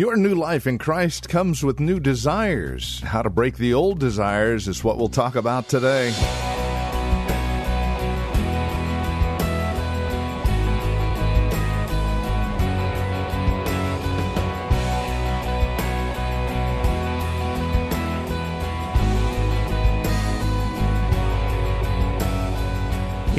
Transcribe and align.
Your 0.00 0.16
new 0.16 0.34
life 0.34 0.66
in 0.66 0.78
Christ 0.78 1.28
comes 1.28 1.62
with 1.62 1.78
new 1.78 2.00
desires. 2.00 3.00
How 3.00 3.20
to 3.20 3.28
break 3.28 3.58
the 3.58 3.74
old 3.74 3.98
desires 3.98 4.66
is 4.66 4.82
what 4.82 4.96
we'll 4.96 5.10
talk 5.10 5.36
about 5.36 5.68
today. 5.68 6.10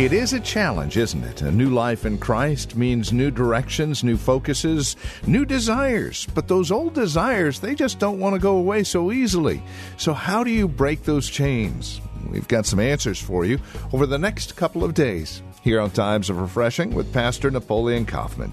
It 0.01 0.13
is 0.13 0.33
a 0.33 0.39
challenge, 0.39 0.97
isn't 0.97 1.23
it? 1.23 1.43
A 1.43 1.51
new 1.51 1.69
life 1.69 2.07
in 2.07 2.17
Christ 2.17 2.75
means 2.75 3.13
new 3.13 3.29
directions, 3.29 4.03
new 4.03 4.17
focuses, 4.17 4.95
new 5.27 5.45
desires. 5.45 6.27
But 6.33 6.47
those 6.47 6.71
old 6.71 6.95
desires, 6.95 7.59
they 7.59 7.75
just 7.75 7.99
don't 7.99 8.17
want 8.17 8.33
to 8.33 8.41
go 8.41 8.57
away 8.57 8.83
so 8.83 9.11
easily. 9.11 9.61
So, 9.97 10.15
how 10.15 10.43
do 10.43 10.49
you 10.49 10.67
break 10.67 11.03
those 11.03 11.29
chains? 11.29 12.01
We've 12.31 12.47
got 12.47 12.65
some 12.65 12.79
answers 12.79 13.21
for 13.21 13.45
you 13.45 13.59
over 13.93 14.07
the 14.07 14.17
next 14.17 14.55
couple 14.55 14.83
of 14.83 14.95
days 14.95 15.43
here 15.61 15.79
on 15.79 15.91
Times 15.91 16.31
of 16.31 16.39
Refreshing 16.39 16.95
with 16.95 17.13
Pastor 17.13 17.51
Napoleon 17.51 18.07
Kaufman. 18.07 18.51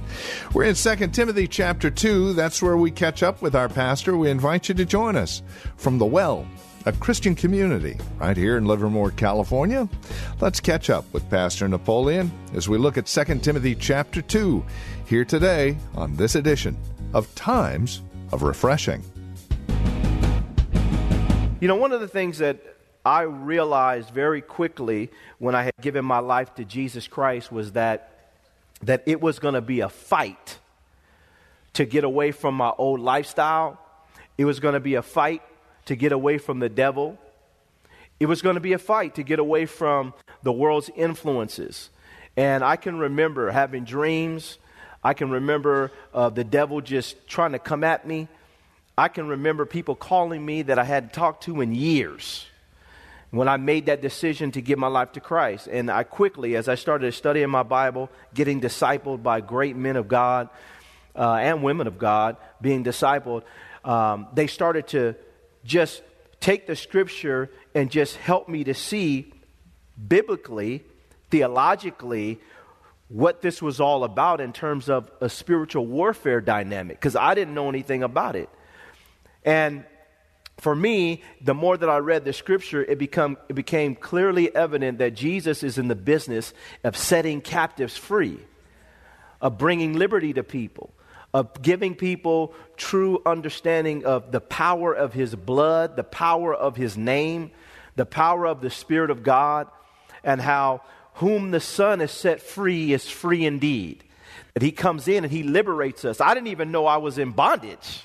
We're 0.52 0.64
in 0.64 0.74
2 0.74 0.96
Timothy 1.08 1.48
chapter 1.48 1.90
2. 1.90 2.34
That's 2.34 2.60
where 2.60 2.76
we 2.76 2.90
catch 2.90 3.22
up 3.22 3.40
with 3.40 3.56
our 3.56 3.70
pastor. 3.70 4.18
We 4.18 4.28
invite 4.28 4.68
you 4.68 4.74
to 4.74 4.84
join 4.84 5.16
us 5.16 5.42
from 5.78 5.96
the 5.96 6.04
well 6.04 6.46
a 6.88 6.92
Christian 6.92 7.34
community 7.34 7.98
right 8.16 8.34
here 8.34 8.56
in 8.56 8.64
Livermore, 8.64 9.10
California. 9.10 9.86
Let's 10.40 10.58
catch 10.58 10.88
up 10.88 11.04
with 11.12 11.28
Pastor 11.28 11.68
Napoleon 11.68 12.32
as 12.54 12.66
we 12.66 12.78
look 12.78 12.96
at 12.96 13.04
2 13.04 13.40
Timothy 13.40 13.74
chapter 13.74 14.22
2 14.22 14.64
here 15.04 15.26
today 15.26 15.76
on 15.94 16.16
this 16.16 16.34
edition 16.34 16.78
of 17.12 17.32
Times 17.34 18.00
of 18.32 18.42
Refreshing. 18.42 19.04
You 21.60 21.68
know, 21.68 21.76
one 21.76 21.92
of 21.92 22.00
the 22.00 22.08
things 22.08 22.38
that 22.38 22.58
I 23.04 23.22
realized 23.22 24.08
very 24.08 24.40
quickly 24.40 25.10
when 25.38 25.54
I 25.54 25.64
had 25.64 25.74
given 25.82 26.06
my 26.06 26.20
life 26.20 26.54
to 26.54 26.64
Jesus 26.64 27.06
Christ 27.06 27.52
was 27.52 27.72
that 27.72 28.32
that 28.82 29.02
it 29.04 29.20
was 29.20 29.40
going 29.40 29.54
to 29.54 29.60
be 29.60 29.80
a 29.80 29.90
fight 29.90 30.58
to 31.74 31.84
get 31.84 32.04
away 32.04 32.32
from 32.32 32.54
my 32.54 32.72
old 32.78 33.00
lifestyle. 33.00 33.78
It 34.38 34.46
was 34.46 34.58
going 34.58 34.74
to 34.74 34.80
be 34.80 34.94
a 34.94 35.02
fight 35.02 35.42
to 35.88 35.96
get 35.96 36.12
away 36.12 36.38
from 36.38 36.60
the 36.60 36.68
devil. 36.68 37.18
It 38.20 38.26
was 38.26 38.42
going 38.42 38.54
to 38.54 38.60
be 38.60 38.72
a 38.74 38.78
fight 38.78 39.14
to 39.16 39.22
get 39.22 39.38
away 39.38 39.66
from 39.66 40.14
the 40.42 40.52
world's 40.52 40.90
influences. 40.94 41.90
And 42.36 42.62
I 42.62 42.76
can 42.76 42.98
remember 42.98 43.50
having 43.50 43.84
dreams. 43.84 44.58
I 45.02 45.14
can 45.14 45.30
remember 45.30 45.90
uh, 46.12 46.28
the 46.30 46.44
devil 46.44 46.80
just 46.80 47.26
trying 47.26 47.52
to 47.52 47.58
come 47.58 47.84
at 47.84 48.06
me. 48.06 48.28
I 48.96 49.08
can 49.08 49.28
remember 49.28 49.64
people 49.64 49.94
calling 49.94 50.44
me 50.44 50.62
that 50.62 50.78
I 50.78 50.84
hadn't 50.84 51.12
talked 51.12 51.44
to 51.44 51.60
in 51.60 51.74
years 51.74 52.46
when 53.30 53.48
I 53.48 53.56
made 53.56 53.86
that 53.86 54.02
decision 54.02 54.50
to 54.52 54.60
give 54.60 54.78
my 54.78 54.88
life 54.88 55.12
to 55.12 55.20
Christ. 55.20 55.68
And 55.68 55.90
I 55.90 56.02
quickly, 56.02 56.56
as 56.56 56.68
I 56.68 56.74
started 56.74 57.12
studying 57.14 57.50
my 57.50 57.62
Bible, 57.62 58.10
getting 58.34 58.60
discipled 58.60 59.22
by 59.22 59.40
great 59.40 59.76
men 59.76 59.96
of 59.96 60.08
God 60.08 60.48
uh, 61.16 61.34
and 61.34 61.62
women 61.62 61.86
of 61.86 61.98
God, 61.98 62.36
being 62.60 62.84
discipled, 62.84 63.42
um, 63.84 64.26
they 64.34 64.48
started 64.48 64.88
to 64.88 65.14
just 65.64 66.02
take 66.40 66.66
the 66.66 66.76
scripture 66.76 67.50
and 67.74 67.90
just 67.90 68.16
help 68.16 68.48
me 68.48 68.64
to 68.64 68.74
see 68.74 69.32
biblically, 70.06 70.84
theologically, 71.30 72.40
what 73.08 73.40
this 73.40 73.62
was 73.62 73.80
all 73.80 74.04
about 74.04 74.40
in 74.40 74.52
terms 74.52 74.88
of 74.88 75.10
a 75.20 75.28
spiritual 75.28 75.86
warfare 75.86 76.40
dynamic, 76.40 76.98
because 76.98 77.16
I 77.16 77.34
didn't 77.34 77.54
know 77.54 77.68
anything 77.68 78.02
about 78.02 78.36
it. 78.36 78.48
And 79.44 79.84
for 80.58 80.74
me, 80.74 81.22
the 81.40 81.54
more 81.54 81.76
that 81.76 81.88
I 81.88 81.98
read 81.98 82.24
the 82.24 82.32
scripture, 82.32 82.84
it, 82.84 82.98
become, 82.98 83.38
it 83.48 83.54
became 83.54 83.94
clearly 83.94 84.54
evident 84.54 84.98
that 84.98 85.14
Jesus 85.14 85.62
is 85.62 85.78
in 85.78 85.88
the 85.88 85.94
business 85.94 86.52
of 86.84 86.96
setting 86.96 87.40
captives 87.40 87.96
free, 87.96 88.40
of 89.40 89.56
bringing 89.56 89.94
liberty 89.94 90.32
to 90.34 90.42
people 90.42 90.92
of 91.34 91.60
giving 91.60 91.94
people 91.94 92.54
true 92.76 93.20
understanding 93.26 94.04
of 94.04 94.32
the 94.32 94.40
power 94.40 94.94
of 94.94 95.12
his 95.12 95.34
blood, 95.34 95.96
the 95.96 96.04
power 96.04 96.54
of 96.54 96.76
his 96.76 96.96
name, 96.96 97.50
the 97.96 98.06
power 98.06 98.46
of 98.46 98.60
the 98.60 98.70
Spirit 98.70 99.10
of 99.10 99.22
God, 99.22 99.68
and 100.24 100.40
how 100.40 100.82
whom 101.14 101.50
the 101.50 101.60
Son 101.60 102.00
is 102.00 102.10
set 102.10 102.40
free 102.40 102.92
is 102.92 103.08
free 103.08 103.44
indeed. 103.44 104.04
That 104.54 104.62
he 104.62 104.72
comes 104.72 105.08
in 105.08 105.24
and 105.24 105.32
he 105.32 105.42
liberates 105.42 106.04
us. 106.04 106.20
I 106.20 106.34
didn't 106.34 106.48
even 106.48 106.72
know 106.72 106.86
I 106.86 106.96
was 106.96 107.18
in 107.18 107.32
bondage. 107.32 108.04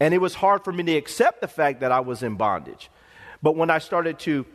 And 0.00 0.12
it 0.12 0.18
was 0.18 0.34
hard 0.34 0.64
for 0.64 0.72
me 0.72 0.82
to 0.84 0.96
accept 0.96 1.40
the 1.40 1.48
fact 1.48 1.80
that 1.80 1.92
I 1.92 2.00
was 2.00 2.22
in 2.22 2.36
bondage. 2.36 2.90
But 3.42 3.56
when 3.56 3.70
I 3.70 3.78
started 3.78 4.18
to 4.20 4.46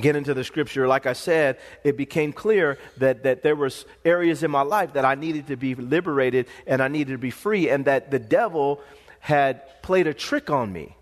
get 0.00 0.16
into 0.16 0.34
the 0.34 0.44
scripture, 0.44 0.86
like 0.86 1.06
I 1.06 1.12
said, 1.12 1.58
it 1.84 1.96
became 1.96 2.32
clear 2.32 2.78
that, 2.98 3.24
that 3.24 3.42
there 3.42 3.56
was 3.56 3.84
areas 4.04 4.42
in 4.42 4.50
my 4.50 4.62
life 4.62 4.92
that 4.94 5.04
I 5.04 5.14
needed 5.14 5.48
to 5.48 5.56
be 5.56 5.74
liberated 5.74 6.46
and 6.66 6.82
I 6.82 6.88
needed 6.88 7.12
to 7.12 7.18
be 7.18 7.30
free, 7.30 7.68
and 7.68 7.84
that 7.84 8.10
the 8.10 8.18
devil 8.18 8.80
had 9.20 9.82
played 9.82 10.06
a 10.06 10.14
trick 10.14 10.50
on 10.50 10.72
me 10.72 10.96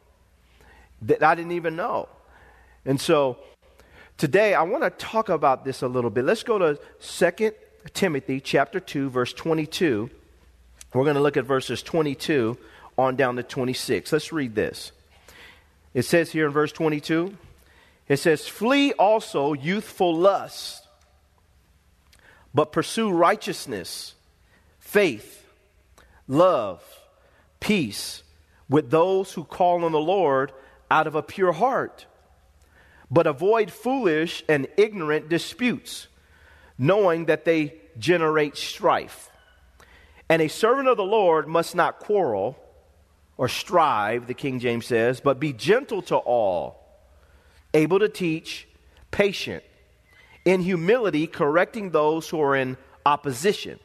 that 1.03 1.23
I 1.23 1.35
didn't 1.35 1.53
even 1.53 1.77
know. 1.77 2.09
And 2.85 3.01
so 3.01 3.39
today 4.17 4.55
I 4.55 4.63
want 4.63 4.85
to 4.85 4.91
talk 4.91 5.29
about 5.29 5.65
this 5.65 5.83
a 5.83 5.89
little 5.89 6.11
bit. 6.11 6.25
Let's 6.25 6.43
go 6.43 6.59
to 6.59 6.81
2 7.01 7.53
Timothy 7.93 8.41
chapter 8.41 8.81
2 8.81 9.11
verse 9.11 9.33
22. 9.33 10.11
We're 10.95 11.05
going 11.05 11.17
to 11.17 11.23
look 11.23 11.37
at 11.37 11.45
verses 11.45 11.83
22 11.83 12.57
on 12.97 13.17
down 13.17 13.37
to 13.37 13.43
26. 13.43 14.13
Let's 14.13 14.33
read 14.33 14.55
this. 14.55 14.93
It 15.93 16.03
says 16.05 16.31
here 16.31 16.47
in 16.47 16.53
verse 16.53 16.73
22, 16.73 17.37
it 18.09 18.19
says, 18.19 18.47
Flee 18.47 18.93
also 18.93 19.53
youthful 19.53 20.15
lust, 20.15 20.87
but 22.55 22.73
pursue 22.73 23.11
righteousness, 23.11 24.15
faith, 24.79 25.47
love, 26.29 26.83
peace 27.61 28.23
with 28.69 28.91
those 28.91 29.33
who 29.33 29.45
call 29.45 29.85
on 29.85 29.93
the 29.93 29.99
Lord 29.99 30.53
out 30.91 31.07
of 31.07 31.15
a 31.15 31.23
pure 31.23 31.53
heart. 31.53 32.07
But 33.11 33.27
avoid 33.27 33.71
foolish 33.71 34.45
and 34.49 34.67
ignorant 34.77 35.29
disputes, 35.29 36.09
knowing 36.79 37.27
that 37.27 37.45
they 37.45 37.75
generate 37.99 38.57
strife. 38.57 39.31
And 40.29 40.43
a 40.43 40.49
servant 40.49 40.89
of 40.89 40.97
the 40.97 41.05
Lord 41.05 41.47
must 41.47 41.75
not 41.75 42.01
quarrel 42.01 42.59
or 43.37 43.49
strive, 43.49 44.27
the 44.27 44.35
King 44.35 44.59
James 44.61 44.87
says, 44.87 45.21
but 45.21 45.39
be 45.39 45.53
gentle 45.53 46.03
to 46.03 46.17
all 46.17 46.86
able 47.77 47.99
to 47.99 48.09
teach, 48.09 48.67
patient, 49.11 49.63
in 50.45 50.63
humility, 50.63 51.27
correcting 51.27 51.91
those 51.91 52.29
who 52.29 52.41
are 52.41 52.57
in 52.57 52.77
opposition. 53.05 53.79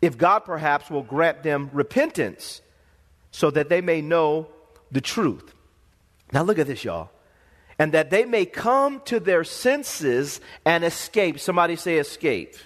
If 0.00 0.18
God 0.18 0.40
perhaps 0.40 0.90
will 0.90 1.02
grant 1.02 1.42
them 1.42 1.70
repentance 1.72 2.62
so 3.30 3.50
that 3.50 3.68
they 3.68 3.80
may 3.80 4.00
know 4.00 4.48
the 4.90 5.00
truth. 5.00 5.54
Now, 6.32 6.42
look 6.42 6.58
at 6.58 6.66
this, 6.66 6.82
y'all. 6.82 7.10
And 7.78 7.92
that 7.92 8.10
they 8.10 8.24
may 8.24 8.46
come 8.46 9.00
to 9.04 9.20
their 9.20 9.44
senses 9.44 10.40
and 10.64 10.84
escape. 10.84 11.38
Somebody 11.38 11.76
say, 11.76 11.98
escape. 11.98 12.56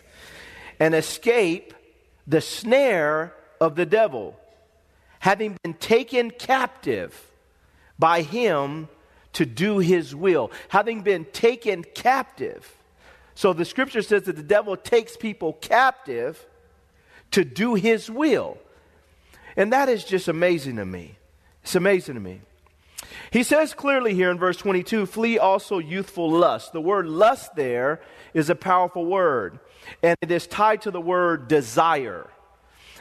And 0.78 0.94
escape 0.94 1.74
the 2.26 2.40
snare 2.40 3.34
of 3.60 3.76
the 3.76 3.86
devil, 3.86 4.38
having 5.20 5.56
been 5.62 5.74
taken 5.74 6.30
captive 6.30 7.30
by 7.98 8.22
him 8.22 8.88
to 9.36 9.44
do 9.44 9.78
his 9.78 10.14
will, 10.14 10.50
having 10.68 11.02
been 11.02 11.26
taken 11.26 11.84
captive. 11.84 12.74
So 13.34 13.52
the 13.52 13.66
scripture 13.66 14.00
says 14.00 14.22
that 14.22 14.36
the 14.36 14.42
devil 14.42 14.78
takes 14.78 15.14
people 15.14 15.52
captive 15.52 16.46
to 17.32 17.44
do 17.44 17.74
his 17.74 18.10
will. 18.10 18.56
And 19.54 19.74
that 19.74 19.90
is 19.90 20.04
just 20.04 20.28
amazing 20.28 20.76
to 20.76 20.86
me. 20.86 21.18
It's 21.62 21.74
amazing 21.74 22.14
to 22.14 22.20
me. 22.20 22.40
He 23.30 23.42
says 23.42 23.74
clearly 23.74 24.14
here 24.14 24.30
in 24.30 24.38
verse 24.38 24.56
22 24.56 25.04
flee 25.04 25.38
also 25.38 25.80
youthful 25.80 26.30
lust. 26.30 26.72
The 26.72 26.80
word 26.80 27.06
lust 27.06 27.54
there 27.56 28.00
is 28.32 28.48
a 28.48 28.54
powerful 28.54 29.04
word, 29.04 29.58
and 30.02 30.16
it 30.22 30.30
is 30.30 30.46
tied 30.46 30.80
to 30.82 30.90
the 30.90 31.00
word 31.00 31.46
desire. 31.46 32.30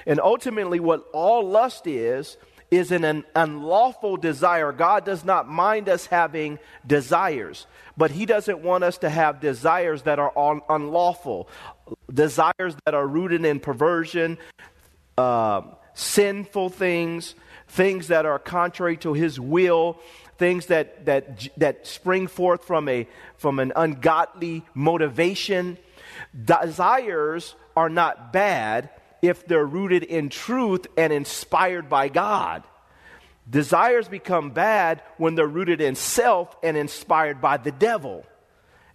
And 0.06 0.20
ultimately, 0.20 0.82
what 0.82 1.06
all 1.14 1.48
lust 1.48 1.88
is, 1.88 2.36
is 2.78 2.92
an 2.92 3.24
unlawful 3.36 4.18
desire. 4.18 4.72
God 4.72 5.06
does 5.06 5.24
not 5.24 5.48
mind 5.48 5.90
us 5.90 6.06
having 6.06 6.60
desires, 6.86 7.68
but 7.98 8.12
He 8.12 8.26
doesn't 8.26 8.60
want 8.60 8.84
us 8.84 8.98
to 9.00 9.10
have 9.10 9.40
desires 9.40 10.04
that 10.04 10.20
are 10.20 10.38
un- 10.38 10.62
unlawful, 10.70 11.48
desires 12.14 12.76
that 12.86 12.94
are 12.94 13.08
rooted 13.08 13.46
in 13.46 13.60
perversion, 13.60 14.38
uh, 15.18 15.62
sinful 15.94 16.70
things, 16.70 17.36
things 17.68 18.08
that 18.08 18.26
are 18.26 18.40
contrary 18.40 18.98
to 18.98 19.14
His 19.14 19.40
will, 19.40 20.00
things 20.38 20.68
that, 20.68 21.06
that, 21.06 21.48
that 21.58 21.88
spring 21.88 22.28
forth 22.28 22.66
from, 22.66 22.90
a, 22.90 23.08
from 23.38 23.60
an 23.60 23.72
ungodly 23.76 24.64
motivation. 24.74 25.78
Desires 26.44 27.56
are 27.76 27.90
not 27.90 28.34
bad 28.34 28.90
if 29.28 29.46
they're 29.48 29.66
rooted 29.66 30.04
in 30.04 30.30
truth 30.30 30.88
and 30.98 31.12
inspired 31.12 31.90
by 31.90 32.10
God. 32.10 32.64
Desires 33.50 34.08
become 34.08 34.52
bad 34.52 35.04
when 35.18 35.36
they're 35.36 35.48
rooted 35.48 35.82
in 35.82 35.96
self 35.96 36.56
and 36.64 36.76
inspired 36.76 37.42
by 37.42 37.58
the 37.58 37.72
devil. 37.72 38.26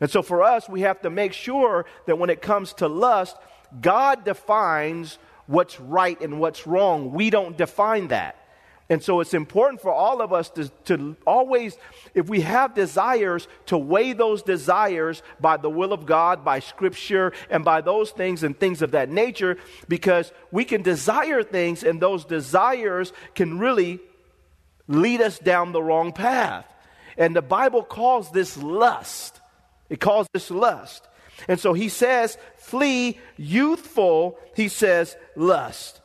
And 0.00 0.10
so 0.10 0.22
for 0.22 0.42
us, 0.42 0.68
we 0.68 0.80
have 0.80 1.02
to 1.02 1.10
make 1.10 1.32
sure 1.32 1.86
that 2.06 2.18
when 2.18 2.30
it 2.30 2.42
comes 2.42 2.72
to 2.74 2.88
lust, 2.88 3.36
God 3.80 4.24
defines 4.24 5.18
what's 5.46 5.78
right 5.78 6.20
and 6.20 6.40
what's 6.40 6.66
wrong. 6.66 7.12
We 7.12 7.30
don't 7.30 7.56
define 7.56 8.08
that. 8.08 8.36
And 8.90 9.00
so 9.00 9.20
it's 9.20 9.34
important 9.34 9.80
for 9.80 9.92
all 9.92 10.20
of 10.20 10.32
us 10.32 10.50
to, 10.50 10.68
to 10.86 11.16
always, 11.24 11.78
if 12.12 12.28
we 12.28 12.40
have 12.40 12.74
desires, 12.74 13.46
to 13.66 13.78
weigh 13.78 14.14
those 14.14 14.42
desires 14.42 15.22
by 15.40 15.58
the 15.58 15.70
will 15.70 15.92
of 15.92 16.06
God, 16.06 16.44
by 16.44 16.58
scripture, 16.58 17.32
and 17.48 17.64
by 17.64 17.82
those 17.82 18.10
things 18.10 18.42
and 18.42 18.58
things 18.58 18.82
of 18.82 18.90
that 18.90 19.08
nature, 19.08 19.58
because 19.86 20.32
we 20.50 20.64
can 20.64 20.82
desire 20.82 21.44
things 21.44 21.84
and 21.84 22.00
those 22.00 22.24
desires 22.24 23.12
can 23.36 23.60
really 23.60 24.00
lead 24.88 25.20
us 25.20 25.38
down 25.38 25.70
the 25.70 25.82
wrong 25.82 26.12
path. 26.12 26.66
And 27.16 27.36
the 27.36 27.42
Bible 27.42 27.84
calls 27.84 28.32
this 28.32 28.56
lust. 28.56 29.40
It 29.88 30.00
calls 30.00 30.26
this 30.34 30.50
lust. 30.50 31.06
And 31.46 31.60
so 31.60 31.74
he 31.74 31.88
says, 31.88 32.36
flee 32.56 33.20
youthful, 33.36 34.36
he 34.56 34.66
says, 34.66 35.16
lust. 35.36 35.99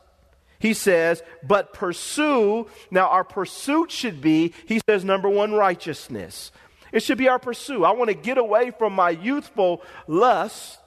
He 0.66 0.74
says, 0.74 1.22
but 1.44 1.72
pursue. 1.72 2.66
Now, 2.90 3.06
our 3.06 3.22
pursuit 3.22 3.92
should 3.92 4.20
be, 4.20 4.52
he 4.66 4.80
says, 4.88 5.04
number 5.04 5.28
one, 5.28 5.52
righteousness. 5.52 6.50
It 6.90 7.04
should 7.04 7.18
be 7.18 7.28
our 7.28 7.38
pursuit. 7.38 7.84
I 7.84 7.92
want 7.92 8.08
to 8.08 8.16
get 8.16 8.36
away 8.36 8.72
from 8.76 8.92
my 8.92 9.10
youthful 9.10 9.80
lust 10.08 10.80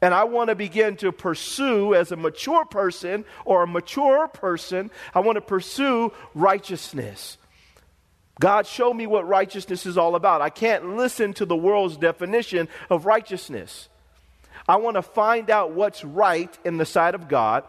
and 0.00 0.14
I 0.14 0.24
want 0.24 0.48
to 0.48 0.54
begin 0.54 0.96
to 0.98 1.12
pursue 1.12 1.94
as 1.94 2.10
a 2.10 2.16
mature 2.16 2.64
person 2.64 3.26
or 3.44 3.64
a 3.64 3.66
mature 3.66 4.28
person, 4.28 4.90
I 5.14 5.20
want 5.20 5.36
to 5.36 5.42
pursue 5.42 6.10
righteousness. 6.34 7.36
God, 8.40 8.66
show 8.66 8.94
me 8.94 9.06
what 9.06 9.28
righteousness 9.28 9.84
is 9.84 9.98
all 9.98 10.14
about. 10.14 10.40
I 10.40 10.48
can't 10.48 10.96
listen 10.96 11.34
to 11.34 11.44
the 11.44 11.56
world's 11.56 11.98
definition 11.98 12.66
of 12.88 13.04
righteousness. 13.04 13.90
I 14.66 14.76
want 14.76 14.94
to 14.94 15.02
find 15.02 15.50
out 15.50 15.72
what's 15.72 16.02
right 16.02 16.56
in 16.64 16.78
the 16.78 16.86
sight 16.86 17.14
of 17.14 17.28
God 17.28 17.64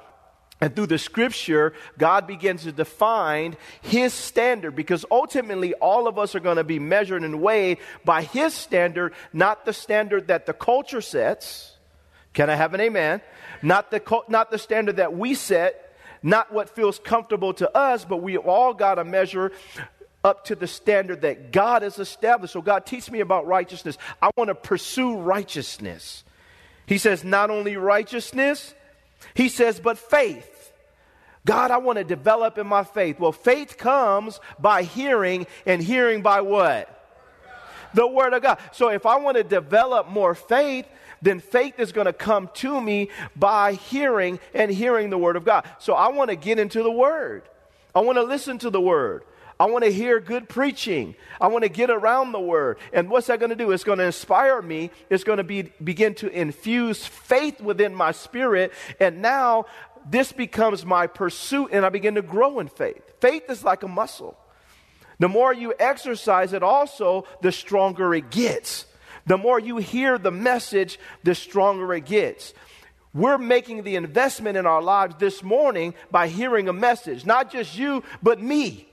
and 0.62 0.76
through 0.76 0.88
the 0.88 0.98
scripture, 0.98 1.74
God 1.98 2.28
begins 2.28 2.64
to 2.64 2.72
define 2.72 3.56
His 3.82 4.14
standard 4.14 4.76
because 4.76 5.06
ultimately 5.10 5.74
all 5.76 6.08
of 6.08 6.20
us 6.20 6.36
are 6.36 6.42
going 6.42 6.58
to 6.58 6.64
be 6.66 6.80
measured 6.80 7.24
and 7.24 7.42
weighed 7.42 7.78
by 8.04 8.24
His 8.24 8.54
standard, 8.54 9.14
not 9.32 9.66
the 9.66 9.74
standard 9.74 10.28
that 10.28 10.46
the 10.46 10.54
culture 10.54 11.02
sets. 11.02 11.78
Can 12.34 12.50
I 12.50 12.56
have 12.56 12.74
an 12.74 12.82
amen? 12.82 13.22
Not 13.62 13.90
the, 13.90 14.02
not 14.28 14.52
the 14.52 14.58
standard 14.58 14.98
that 14.98 15.16
we 15.16 15.34
set, 15.34 15.96
not 16.22 16.52
what 16.52 16.70
feels 16.70 17.00
comfortable 17.00 17.54
to 17.56 17.76
us, 17.76 18.04
but 18.04 18.18
we 18.18 18.38
all 18.38 18.74
got 18.74 18.96
to 18.96 19.06
measure 19.06 19.54
up 20.24 20.44
to 20.46 20.56
the 20.56 20.68
standard 20.68 21.22
that 21.22 21.54
God 21.54 21.82
has 21.82 21.98
established. 21.98 22.52
So, 22.54 22.62
God, 22.62 22.86
teach 22.86 23.10
me 23.10 23.22
about 23.22 23.48
righteousness. 23.48 23.98
I 24.22 24.30
want 24.36 24.50
to 24.50 24.56
pursue 24.56 25.16
righteousness. 25.16 26.26
He 26.86 26.98
says, 26.98 27.24
not 27.24 27.50
only 27.50 27.78
righteousness, 27.78 28.74
he 29.34 29.50
says, 29.50 29.80
but 29.80 29.98
faith. 29.98 30.72
God, 31.46 31.72
I 31.72 31.78
want 31.78 31.98
to 31.98 32.04
develop 32.04 32.58
in 32.58 32.68
my 32.68 32.84
faith. 32.84 33.20
Well, 33.20 33.32
faith 33.32 33.78
comes 33.78 34.40
by 34.60 34.84
hearing, 34.84 35.48
and 35.66 35.82
hearing 35.82 36.22
by 36.22 36.42
what? 36.42 36.96
The 37.94 38.06
Word 38.08 38.34
of 38.34 38.42
God. 38.42 38.60
So 38.72 38.90
if 38.90 39.06
I 39.06 39.18
want 39.18 39.38
to 39.38 39.44
develop 39.44 40.08
more 40.08 40.36
faith, 40.36 40.86
then 41.22 41.40
faith 41.40 41.80
is 41.80 41.92
going 41.92 42.06
to 42.06 42.14
come 42.14 42.50
to 42.56 42.80
me 42.80 43.10
by 43.36 43.74
hearing 43.74 44.40
and 44.54 44.70
hearing 44.70 45.10
the 45.10 45.18
Word 45.18 45.36
of 45.36 45.46
God. 45.46 45.68
So 45.80 45.94
I 45.94 46.10
want 46.10 46.30
to 46.30 46.36
get 46.36 46.60
into 46.60 46.84
the 46.84 46.92
Word. 46.92 47.44
I 47.96 48.02
want 48.02 48.18
to 48.18 48.24
listen 48.24 48.60
to 48.60 48.70
the 48.70 48.82
Word. 48.82 49.24
I 49.60 49.66
want 49.66 49.84
to 49.84 49.92
hear 49.92 50.22
good 50.22 50.48
preaching. 50.48 51.16
I 51.42 51.48
want 51.48 51.64
to 51.64 51.70
get 51.70 51.90
around 51.90 52.32
the 52.32 52.40
word. 52.40 52.78
And 52.94 53.10
what's 53.10 53.28
that 53.28 53.40
going 53.40 53.50
to 53.50 53.58
do? 53.58 53.72
It's 53.72 53.84
going 53.84 54.00
to 54.00 54.06
inspire 54.06 54.62
me. 54.62 54.90
It's 55.10 55.26
going 55.26 55.38
to 55.38 55.44
be, 55.44 55.64
begin 55.84 56.16
to 56.16 56.30
infuse 56.30 57.06
faith 57.06 57.60
within 57.60 57.94
my 57.94 58.14
spirit. 58.14 58.72
And 59.02 59.22
now 59.22 59.66
this 60.10 60.32
becomes 60.32 60.86
my 60.86 61.08
pursuit 61.08 61.72
and 61.74 61.86
I 61.86 61.90
begin 61.90 62.16
to 62.16 62.22
grow 62.22 62.60
in 62.60 62.70
faith. 62.70 63.02
Faith 63.20 63.50
is 63.50 63.64
like 63.64 63.84
a 63.84 63.88
muscle. 63.90 64.38
The 65.20 65.28
more 65.28 65.54
you 65.54 65.74
exercise 65.78 66.54
it, 66.54 66.64
also, 66.64 67.26
the 67.42 67.52
stronger 67.52 68.14
it 68.14 68.32
gets. 68.32 68.86
The 69.28 69.38
more 69.38 69.60
you 69.60 69.78
hear 69.78 70.18
the 70.18 70.32
message, 70.32 70.98
the 71.24 71.36
stronger 71.36 71.94
it 71.94 72.06
gets. 72.06 72.54
We're 73.14 73.38
making 73.38 73.84
the 73.84 73.98
investment 73.98 74.56
in 74.56 74.66
our 74.66 74.82
lives 74.82 75.16
this 75.20 75.44
morning 75.44 75.96
by 76.10 76.30
hearing 76.30 76.70
a 76.70 76.74
message. 76.74 77.26
Not 77.26 77.52
just 77.52 77.78
you, 77.78 78.04
but 78.24 78.42
me. 78.42 78.89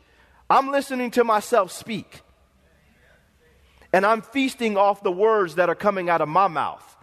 I'm 0.48 0.70
listening 0.70 1.10
to 1.12 1.24
myself 1.24 1.72
speak. 1.72 2.22
And 3.92 4.04
I'm 4.04 4.22
feasting 4.22 4.76
off 4.76 5.02
the 5.02 5.12
words 5.12 5.54
that 5.56 5.68
are 5.68 5.74
coming 5.74 6.10
out 6.10 6.20
of 6.20 6.28
my 6.28 6.48
mouth 6.48 6.96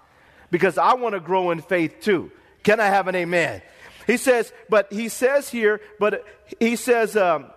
because 0.51 0.77
I 0.77 0.93
want 0.93 1.13
to 1.13 1.19
grow 1.19 1.51
in 1.51 1.61
faith 1.61 2.01
too. 2.01 2.31
Can 2.63 2.79
I 2.79 2.85
have 2.87 3.07
an 3.07 3.15
amen? 3.15 3.61
He 4.05 4.17
says, 4.17 4.51
but 4.69 4.91
he 4.91 5.09
says 5.09 5.49
here, 5.49 5.81
but 5.99 6.25
he 6.59 6.75
says, 6.75 7.17
um, 7.17 7.47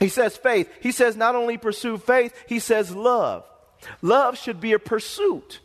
he 0.00 0.08
says 0.08 0.36
faith. 0.36 0.70
He 0.80 0.92
says 0.92 1.16
not 1.16 1.34
only 1.34 1.56
pursue 1.56 1.98
faith, 1.98 2.34
he 2.46 2.58
says 2.58 2.94
love. 2.94 3.44
Love 4.02 4.38
should 4.38 4.60
be 4.60 4.72
a 4.72 4.78
pursuit. 4.78 5.60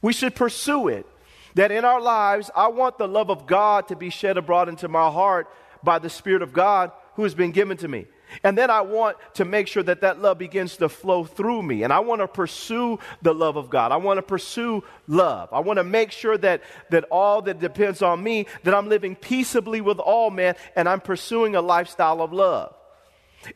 We 0.00 0.12
should 0.12 0.34
pursue 0.34 0.88
it. 0.88 1.06
That 1.54 1.70
in 1.70 1.84
our 1.84 2.00
lives, 2.00 2.50
I 2.54 2.68
want 2.68 2.98
the 2.98 3.08
love 3.08 3.30
of 3.30 3.46
God 3.46 3.88
to 3.88 3.96
be 3.96 4.10
shed 4.10 4.36
abroad 4.36 4.68
into 4.68 4.88
my 4.88 5.10
heart 5.10 5.48
by 5.82 5.98
the 5.98 6.10
Spirit 6.10 6.42
of 6.42 6.52
God 6.52 6.92
who 7.14 7.24
has 7.24 7.34
been 7.34 7.52
given 7.52 7.76
to 7.78 7.88
me. 7.88 8.06
And 8.42 8.56
then 8.56 8.70
I 8.70 8.80
want 8.80 9.16
to 9.34 9.44
make 9.44 9.68
sure 9.68 9.82
that 9.82 10.00
that 10.00 10.20
love 10.20 10.38
begins 10.38 10.76
to 10.78 10.88
flow 10.88 11.24
through 11.24 11.62
me. 11.62 11.82
And 11.82 11.92
I 11.92 12.00
want 12.00 12.20
to 12.20 12.28
pursue 12.28 12.98
the 13.22 13.34
love 13.34 13.56
of 13.56 13.70
God. 13.70 13.92
I 13.92 13.96
want 13.96 14.18
to 14.18 14.22
pursue 14.22 14.84
love. 15.06 15.48
I 15.52 15.60
want 15.60 15.78
to 15.78 15.84
make 15.84 16.12
sure 16.12 16.38
that, 16.38 16.62
that 16.90 17.04
all 17.10 17.42
that 17.42 17.60
depends 17.60 18.02
on 18.02 18.22
me, 18.22 18.46
that 18.64 18.74
I'm 18.74 18.88
living 18.88 19.16
peaceably 19.16 19.80
with 19.80 19.98
all 19.98 20.30
men 20.30 20.54
and 20.76 20.88
I'm 20.88 21.00
pursuing 21.00 21.56
a 21.56 21.62
lifestyle 21.62 22.22
of 22.22 22.32
love. 22.32 22.74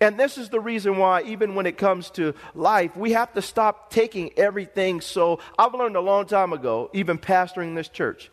And 0.01 0.19
this 0.19 0.37
is 0.37 0.49
the 0.49 0.61
reason 0.61 0.97
why, 0.99 1.23
even 1.23 1.55
when 1.55 1.67
it 1.67 1.79
comes 1.79 2.11
to 2.11 2.35
life, 2.55 2.97
we 2.97 3.13
have 3.13 3.33
to 3.35 3.43
stop 3.43 3.91
taking 3.91 4.33
everything 4.37 5.01
so. 5.01 5.39
I've 5.59 5.75
learned 5.75 5.97
a 5.97 6.01
long 6.01 6.27
time 6.27 6.53
ago, 6.53 6.91
even 6.93 7.19
pastoring 7.19 7.77
this 7.77 7.89
church, 7.89 8.31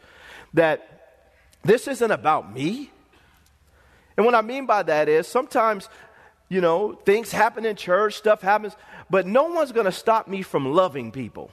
that 0.54 1.16
this 1.64 1.88
isn't 1.88 2.12
about 2.12 2.52
me. 2.52 2.92
And 4.18 4.26
what 4.26 4.36
I 4.36 4.42
mean 4.42 4.66
by 4.66 4.84
that 4.84 5.10
is 5.10 5.28
sometimes 5.28 5.90
you 6.54 6.62
know, 6.62 6.94
things 6.94 7.32
happen 7.32 7.66
in 7.66 7.76
church, 7.76 8.14
stuff 8.14 8.44
happens, 8.44 8.76
but 9.10 9.26
no 9.26 9.46
one's 9.46 9.72
going 9.72 9.88
to 9.88 9.92
stop 9.92 10.28
me 10.28 10.44
from 10.44 10.72
loving 10.72 11.12
people. 11.12 11.50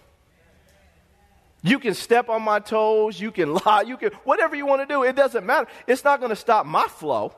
You 1.62 1.78
can 1.78 1.94
step 1.94 2.28
on 2.28 2.42
my 2.42 2.58
toes, 2.58 3.18
you 3.18 3.30
can 3.30 3.54
lie, 3.64 3.80
you 3.86 3.96
can, 3.96 4.10
whatever 4.24 4.54
you 4.54 4.66
want 4.66 4.86
to 4.86 4.94
do, 4.94 5.02
it 5.02 5.16
doesn't 5.16 5.46
matter. 5.46 5.68
It's 5.86 6.04
not 6.04 6.20
going 6.20 6.28
to 6.28 6.36
stop 6.36 6.66
my 6.66 6.86
flow. 6.86 7.32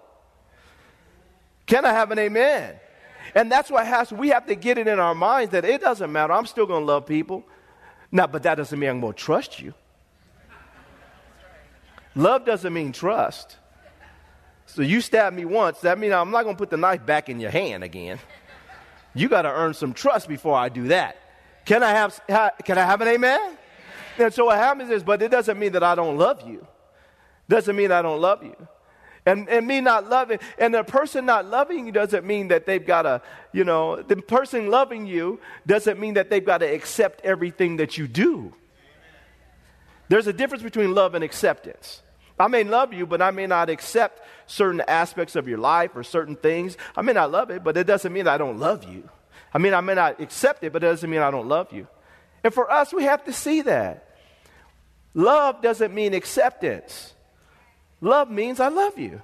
Can 1.66 1.85
I 1.85 1.92
have 1.92 2.11
an 2.11 2.19
amen? 2.19 2.75
And 3.37 3.50
that's 3.50 3.71
what 3.71 3.87
has, 3.87 4.11
we 4.11 4.31
have 4.31 4.47
to 4.47 4.57
get 4.57 4.76
it 4.76 4.88
in 4.88 4.99
our 4.99 5.14
minds 5.14 5.52
that 5.52 5.64
it 5.64 5.81
doesn't 5.81 6.11
matter. 6.11 6.33
I'm 6.33 6.47
still 6.47 6.66
going 6.66 6.83
to 6.83 6.87
love 6.87 7.07
people. 7.07 7.45
Now, 8.11 8.26
but 8.26 8.42
that 8.42 8.57
doesn't 8.57 8.76
mean 8.76 8.90
I'm 8.90 9.00
going 9.00 9.12
to 9.12 9.19
trust 9.19 9.61
you. 9.61 9.73
Love 12.16 12.45
doesn't 12.45 12.73
mean 12.73 12.90
trust. 12.90 13.57
So 14.66 14.83
you 14.83 15.00
stabbed 15.00 15.37
me 15.37 15.45
once, 15.45 15.81
that 15.81 15.99
means 15.99 16.12
I'm 16.14 16.31
not 16.31 16.45
going 16.45 16.57
to 16.57 16.59
put 16.59 16.71
the 16.71 16.76
knife 16.76 17.04
back 17.04 17.28
in 17.28 17.40
your 17.40 17.50
hand 17.50 17.85
again. 17.85 18.19
You 19.14 19.28
got 19.28 19.42
to 19.42 19.50
earn 19.50 19.75
some 19.75 19.92
trust 19.92 20.28
before 20.28 20.57
I 20.57 20.69
do 20.69 20.88
that. 20.88 21.16
Can 21.64 21.83
I 21.83 21.90
have, 21.90 22.21
can 22.64 22.78
I 22.78 22.85
have 22.85 23.00
an 23.00 23.09
amen? 23.09 23.59
And 24.19 24.33
so 24.33 24.47
what 24.47 24.59
happens 24.59 24.90
is, 24.90 25.02
but 25.02 25.21
it 25.23 25.31
doesn't 25.31 25.59
mean 25.59 25.73
that 25.73 25.83
I 25.83 25.95
don't 25.95 26.16
love 26.16 26.49
you. 26.49 26.66
Doesn't 27.49 27.76
mean 27.76 27.92
I 27.92 28.02
don't 28.02 28.21
love 28.21 28.42
you. 28.42 28.57
And, 29.25 29.49
and 29.49 29.66
me 29.66 29.81
not 29.81 30.09
loving, 30.09 30.40
and 30.59 30.75
the 30.75 30.83
person 30.83 31.26
not 31.26 31.47
loving 31.47 31.87
you 31.87 31.92
doesn't 31.92 32.26
mean 32.26 32.49
that 32.49 32.66
they've 32.66 32.85
got 32.85 33.02
to, 33.02 33.23
you 33.52 33.62
know, 33.62 34.02
the 34.02 34.16
person 34.16 34.69
loving 34.69 35.07
you 35.07 35.38
doesn't 35.64 36.00
mean 36.00 36.14
that 36.14 36.28
they've 36.28 36.45
got 36.45 36.59
to 36.59 36.66
accept 36.66 37.21
everything 37.23 37.76
that 37.76 37.97
you 37.97 38.09
do. 38.09 38.52
There's 40.09 40.26
a 40.26 40.33
difference 40.33 40.64
between 40.64 40.95
love 40.95 41.14
and 41.14 41.23
acceptance. 41.23 42.02
I 42.38 42.48
may 42.48 42.64
love 42.64 42.92
you, 42.92 43.06
but 43.06 43.22
I 43.22 43.30
may 43.30 43.46
not 43.46 43.70
accept 43.70 44.20
certain 44.46 44.82
aspects 44.88 45.36
of 45.36 45.46
your 45.48 45.58
life 45.58 45.94
or 45.94 46.02
certain 46.02 46.36
things. 46.36 46.76
I 46.96 47.02
may 47.02 47.12
not 47.12 47.30
love 47.30 47.50
it, 47.50 47.62
but 47.62 47.76
it 47.76 47.86
doesn't 47.86 48.12
mean 48.12 48.26
I 48.26 48.38
don't 48.38 48.58
love 48.58 48.84
you. 48.84 49.08
I 49.54 49.58
mean, 49.58 49.74
I 49.74 49.80
may 49.80 49.94
not 49.94 50.20
accept 50.20 50.64
it, 50.64 50.72
but 50.72 50.82
it 50.82 50.86
doesn't 50.86 51.08
mean 51.08 51.20
I 51.20 51.30
don't 51.30 51.48
love 51.48 51.72
you. 51.72 51.86
And 52.42 52.52
for 52.52 52.70
us, 52.70 52.92
we 52.92 53.04
have 53.04 53.24
to 53.24 53.32
see 53.32 53.62
that. 53.62 54.08
Love 55.14 55.60
doesn't 55.60 55.94
mean 55.94 56.14
acceptance. 56.14 57.12
Love 58.00 58.30
means 58.30 58.60
I 58.60 58.68
love 58.68 58.98
you. 58.98 59.20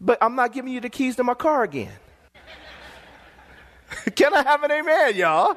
But 0.00 0.18
I'm 0.22 0.34
not 0.34 0.52
giving 0.52 0.72
you 0.72 0.80
the 0.80 0.90
keys 0.90 1.16
to 1.16 1.24
my 1.24 1.34
car 1.34 1.64
again. 1.64 1.92
Can 4.14 4.34
I 4.34 4.42
have 4.42 4.62
an 4.62 4.70
amen, 4.70 5.16
y'all? 5.16 5.56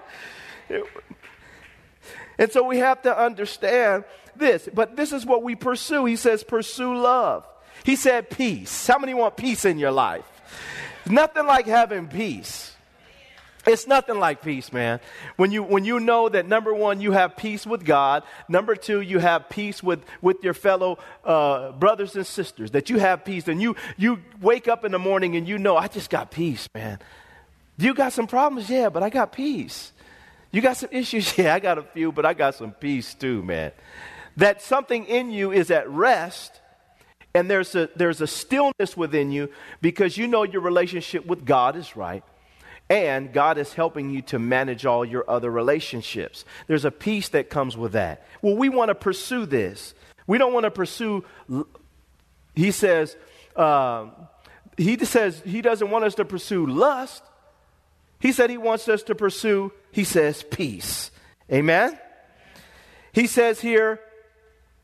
And 2.38 2.52
so 2.52 2.64
we 2.64 2.78
have 2.78 3.04
to 3.04 3.16
understand 3.16 4.06
this. 4.38 4.68
But 4.74 4.96
this 4.96 5.12
is 5.12 5.26
what 5.26 5.44
we 5.44 5.56
pursue. 5.56 6.06
He 6.06 6.16
says, 6.16 6.44
pursue 6.44 6.96
love. 6.96 7.46
He 7.84 7.96
said, 7.96 8.30
peace. 8.30 8.88
How 8.88 9.00
many 9.00 9.14
want 9.14 9.38
peace 9.38 9.66
in 9.66 9.80
your 9.80 9.92
life? 9.92 10.26
Nothing 11.10 11.48
like 11.48 11.66
having 11.66 12.08
peace. 12.08 12.72
It's 13.66 13.86
nothing 13.86 14.20
like 14.20 14.42
peace, 14.42 14.74
man. 14.74 15.00
When 15.36 15.52
you, 15.52 15.62
when 15.62 15.86
you 15.86 16.00
know 16.00 16.30
that 16.30 16.48
number 16.48 16.74
one, 16.74 17.00
you 17.00 17.12
have 17.12 17.38
peace 17.38 17.66
with 17.66 17.86
God. 17.86 18.24
Number 18.50 18.76
two, 18.76 19.02
you 19.02 19.20
have 19.20 19.50
peace 19.50 19.84
with, 19.84 20.04
with 20.22 20.44
your 20.44 20.56
fellow 20.56 20.98
uh, 21.24 21.72
brothers 21.74 22.16
and 22.16 22.26
sisters. 22.26 22.72
That 22.72 22.90
you 22.90 22.98
have 22.98 23.24
peace. 23.24 23.48
And 23.48 23.62
you, 23.62 23.76
you 23.98 24.20
wake 24.42 24.68
up 24.68 24.84
in 24.84 24.92
the 24.92 25.00
morning 25.00 25.36
and 25.36 25.48
you 25.48 25.60
know, 25.60 25.78
I 25.78 25.88
just 25.88 26.10
got 26.10 26.32
peace, 26.32 26.68
man. 26.74 27.00
You 27.78 27.94
got 27.94 28.14
some 28.14 28.28
problems? 28.28 28.70
Yeah, 28.70 28.90
but 28.90 29.04
I 29.04 29.10
got 29.10 29.32
peace. 29.32 29.92
You 30.52 30.62
got 30.62 30.78
some 30.78 30.90
issues? 30.92 31.34
Yeah, 31.38 31.54
I 31.54 31.60
got 31.60 31.78
a 31.78 31.84
few, 31.84 32.12
but 32.12 32.26
I 32.26 32.34
got 32.34 32.56
some 32.56 32.72
peace 32.72 33.14
too, 33.14 33.44
man. 33.44 33.72
That 34.38 34.62
something 34.62 35.06
in 35.06 35.32
you 35.32 35.52
is 35.52 35.72
at 35.72 35.90
rest 35.90 36.62
and 37.34 37.50
there's 37.50 37.76
a, 37.76 37.90
there's 37.96 38.22
a 38.22 38.28
stillness 38.28 38.98
within 38.98 39.32
you 39.32 39.50
because 39.82 40.18
you 40.18 40.28
know 40.28 40.44
your 40.44 40.62
relationship 40.62 41.26
with 41.26 41.46
God 41.46 41.76
is 41.76 41.96
right 41.96 42.24
and 42.90 43.32
God 43.32 43.58
is 43.58 43.74
helping 43.74 44.10
you 44.10 44.22
to 44.24 44.40
manage 44.40 44.86
all 44.86 45.06
your 45.06 45.24
other 45.30 45.50
relationships. 45.50 46.44
There's 46.68 46.84
a 46.84 46.92
peace 46.92 47.30
that 47.30 47.50
comes 47.50 47.78
with 47.78 47.94
that. 47.94 48.26
Well, 48.42 48.58
we 48.58 48.68
want 48.68 48.90
to 48.90 48.96
pursue 48.96 49.46
this. 49.46 49.94
We 50.28 50.38
don't 50.38 50.52
want 50.52 50.66
to 50.66 50.72
pursue, 50.72 51.24
he 52.54 52.72
says, 52.72 53.16
uh, 53.56 54.08
he 54.76 54.98
says 55.06 55.42
he 55.46 55.62
doesn't 55.62 55.90
want 55.90 56.04
us 56.04 56.16
to 56.16 56.26
pursue 56.26 56.66
lust. 56.66 57.24
He 58.20 58.34
said 58.34 58.50
he 58.50 58.58
wants 58.58 58.90
us 58.90 59.04
to 59.04 59.16
pursue, 59.16 59.72
he 59.92 60.04
says, 60.04 60.44
peace. 60.44 61.12
Amen? 61.52 61.98
He 63.14 63.26
says 63.26 63.62
here, 63.62 64.00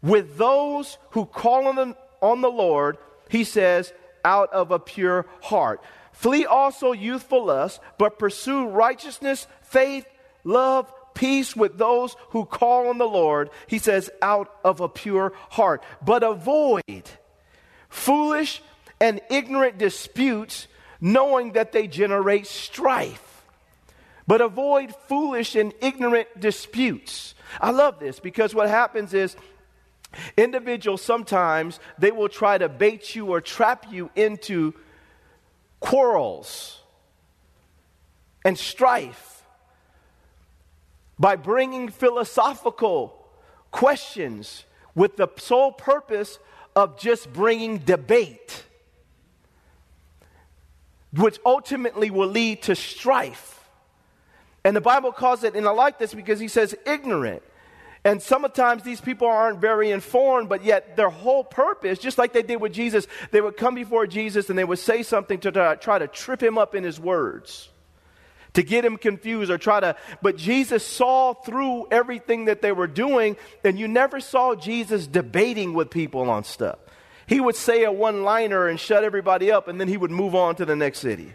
with 0.01 0.37
those 0.37 0.97
who 1.11 1.25
call 1.25 1.67
on 1.67 1.75
the, 1.75 1.95
on 2.21 2.41
the 2.41 2.51
Lord, 2.51 2.97
he 3.29 3.43
says, 3.43 3.93
out 4.23 4.51
of 4.51 4.71
a 4.71 4.79
pure 4.79 5.25
heart. 5.41 5.81
Flee 6.11 6.45
also 6.45 6.91
youthful 6.91 7.45
lust, 7.45 7.79
but 7.97 8.19
pursue 8.19 8.67
righteousness, 8.67 9.47
faith, 9.61 10.05
love, 10.43 10.91
peace 11.13 11.55
with 11.55 11.77
those 11.77 12.15
who 12.29 12.45
call 12.45 12.89
on 12.89 12.97
the 12.97 13.07
Lord, 13.07 13.49
he 13.67 13.79
says, 13.79 14.09
out 14.21 14.53
of 14.63 14.81
a 14.81 14.89
pure 14.89 15.33
heart. 15.49 15.83
But 16.03 16.23
avoid 16.23 17.09
foolish 17.89 18.61
and 18.99 19.21
ignorant 19.29 19.77
disputes, 19.77 20.67
knowing 21.01 21.53
that 21.53 21.71
they 21.71 21.87
generate 21.87 22.47
strife. 22.47 23.45
But 24.27 24.41
avoid 24.41 24.93
foolish 25.07 25.55
and 25.55 25.73
ignorant 25.81 26.27
disputes. 26.39 27.33
I 27.61 27.71
love 27.71 27.99
this 27.99 28.19
because 28.19 28.53
what 28.53 28.69
happens 28.69 29.13
is 29.13 29.35
individuals 30.35 31.01
sometimes 31.01 31.79
they 31.97 32.11
will 32.11 32.29
try 32.29 32.57
to 32.57 32.69
bait 32.69 33.15
you 33.15 33.27
or 33.27 33.41
trap 33.41 33.85
you 33.91 34.09
into 34.15 34.73
quarrels 35.79 36.81
and 38.43 38.57
strife 38.57 39.43
by 41.19 41.35
bringing 41.35 41.89
philosophical 41.89 43.25
questions 43.71 44.65
with 44.95 45.17
the 45.17 45.27
sole 45.37 45.71
purpose 45.71 46.39
of 46.75 46.99
just 46.99 47.31
bringing 47.33 47.79
debate, 47.79 48.63
which 51.13 51.39
ultimately 51.45 52.09
will 52.09 52.27
lead 52.27 52.61
to 52.63 52.75
strife. 52.75 53.67
And 54.63 54.75
the 54.75 54.81
Bible 54.81 55.11
calls 55.11 55.43
it, 55.43 55.55
and 55.55 55.67
I 55.67 55.71
like 55.71 55.97
this 55.97 56.13
because 56.13 56.39
he 56.39 56.47
says 56.47 56.75
ignorant. 56.85 57.41
And 58.07 58.21
sometimes 58.21 58.83
these 58.83 59.01
people 59.01 59.27
aren't 59.27 59.59
very 59.59 59.91
informed, 59.91 60.47
but 60.47 60.63
yet 60.63 60.95
their 60.95 61.09
whole 61.09 61.43
purpose, 61.43 61.99
just 61.99 62.17
like 62.17 62.31
they 62.31 62.41
did 62.41 62.61
with 62.61 62.71
Jesus, 62.71 63.05
they 63.31 63.41
would 63.41 63.57
come 63.57 63.75
before 63.75 64.07
Jesus 64.07 64.49
and 64.49 64.57
they 64.57 64.63
would 64.63 64.79
say 64.79 65.03
something 65.03 65.41
to 65.41 65.77
try 65.81 65.99
to 65.99 66.07
trip 66.07 66.41
him 66.41 66.57
up 66.57 66.73
in 66.73 66.85
his 66.85 67.01
words, 67.01 67.67
to 68.53 68.63
get 68.63 68.85
him 68.85 68.95
confused 68.95 69.51
or 69.51 69.57
try 69.57 69.81
to. 69.81 69.97
But 70.21 70.37
Jesus 70.37 70.87
saw 70.87 71.33
through 71.33 71.87
everything 71.91 72.45
that 72.45 72.61
they 72.61 72.71
were 72.71 72.87
doing, 72.87 73.35
and 73.65 73.77
you 73.77 73.89
never 73.89 74.21
saw 74.21 74.55
Jesus 74.55 75.05
debating 75.05 75.73
with 75.73 75.89
people 75.89 76.29
on 76.29 76.45
stuff. 76.45 76.79
He 77.27 77.41
would 77.41 77.57
say 77.57 77.83
a 77.83 77.91
one 77.91 78.23
liner 78.23 78.69
and 78.69 78.79
shut 78.79 79.03
everybody 79.03 79.51
up, 79.51 79.67
and 79.67 79.81
then 79.81 79.89
he 79.89 79.97
would 79.97 80.11
move 80.11 80.33
on 80.33 80.55
to 80.55 80.65
the 80.65 80.77
next 80.77 80.99
city. 80.99 81.33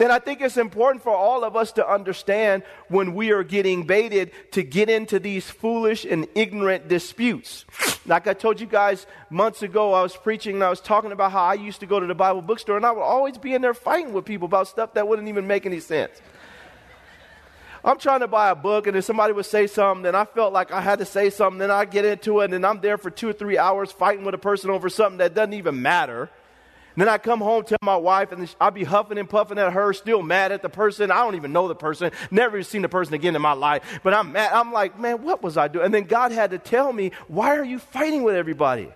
And 0.00 0.10
I 0.10 0.18
think 0.18 0.40
it's 0.40 0.56
important 0.56 1.04
for 1.04 1.14
all 1.14 1.44
of 1.44 1.54
us 1.54 1.72
to 1.72 1.88
understand 1.88 2.64
when 2.88 3.14
we 3.14 3.30
are 3.30 3.44
getting 3.44 3.84
baited 3.84 4.32
to 4.52 4.62
get 4.62 4.90
into 4.90 5.20
these 5.20 5.48
foolish 5.48 6.04
and 6.04 6.26
ignorant 6.34 6.88
disputes. 6.88 7.64
Like 8.04 8.26
I 8.26 8.34
told 8.34 8.60
you 8.60 8.66
guys 8.66 9.06
months 9.30 9.62
ago, 9.62 9.94
I 9.94 10.02
was 10.02 10.16
preaching 10.16 10.54
and 10.56 10.64
I 10.64 10.70
was 10.70 10.80
talking 10.80 11.12
about 11.12 11.30
how 11.30 11.44
I 11.44 11.54
used 11.54 11.80
to 11.80 11.86
go 11.86 12.00
to 12.00 12.06
the 12.06 12.14
Bible 12.14 12.42
bookstore 12.42 12.76
and 12.76 12.84
I 12.84 12.90
would 12.90 13.02
always 13.02 13.38
be 13.38 13.54
in 13.54 13.62
there 13.62 13.72
fighting 13.72 14.12
with 14.12 14.24
people 14.24 14.46
about 14.46 14.66
stuff 14.66 14.94
that 14.94 15.06
wouldn't 15.06 15.28
even 15.28 15.46
make 15.46 15.64
any 15.64 15.80
sense. 15.80 16.20
I'm 17.84 17.98
trying 17.98 18.20
to 18.20 18.28
buy 18.28 18.48
a 18.48 18.54
book, 18.54 18.86
and 18.86 18.94
then 18.94 19.02
somebody 19.02 19.34
would 19.34 19.44
say 19.44 19.66
something, 19.66 20.06
and 20.06 20.16
I 20.16 20.24
felt 20.24 20.54
like 20.54 20.72
I 20.72 20.80
had 20.80 21.00
to 21.00 21.04
say 21.04 21.28
something, 21.28 21.58
then 21.58 21.70
I 21.70 21.84
get 21.84 22.06
into 22.06 22.40
it, 22.40 22.44
and 22.44 22.54
then 22.54 22.64
I'm 22.64 22.80
there 22.80 22.96
for 22.96 23.10
two 23.10 23.28
or 23.28 23.34
three 23.34 23.58
hours 23.58 23.92
fighting 23.92 24.24
with 24.24 24.34
a 24.34 24.38
person 24.38 24.70
over 24.70 24.88
something 24.88 25.18
that 25.18 25.34
doesn't 25.34 25.52
even 25.52 25.82
matter. 25.82 26.30
Then 26.96 27.08
I 27.08 27.18
come 27.18 27.40
home, 27.40 27.64
tell 27.64 27.78
my 27.82 27.96
wife, 27.96 28.30
and 28.30 28.54
I'll 28.60 28.70
be 28.70 28.84
huffing 28.84 29.18
and 29.18 29.28
puffing 29.28 29.58
at 29.58 29.72
her, 29.72 29.92
still 29.92 30.22
mad 30.22 30.52
at 30.52 30.62
the 30.62 30.68
person. 30.68 31.10
I 31.10 31.16
don't 31.16 31.34
even 31.34 31.52
know 31.52 31.66
the 31.66 31.74
person, 31.74 32.12
never 32.30 32.62
seen 32.62 32.82
the 32.82 32.88
person 32.88 33.14
again 33.14 33.34
in 33.34 33.42
my 33.42 33.52
life. 33.52 34.00
But 34.02 34.14
I'm 34.14 34.32
mad. 34.32 34.52
I'm 34.52 34.72
like, 34.72 34.98
man, 34.98 35.22
what 35.22 35.42
was 35.42 35.56
I 35.56 35.68
doing? 35.68 35.86
And 35.86 35.94
then 35.94 36.04
God 36.04 36.30
had 36.30 36.50
to 36.52 36.58
tell 36.58 36.92
me, 36.92 37.10
why 37.26 37.56
are 37.56 37.64
you 37.64 37.78
fighting 37.78 38.22
with 38.22 38.36
everybody? 38.36 38.88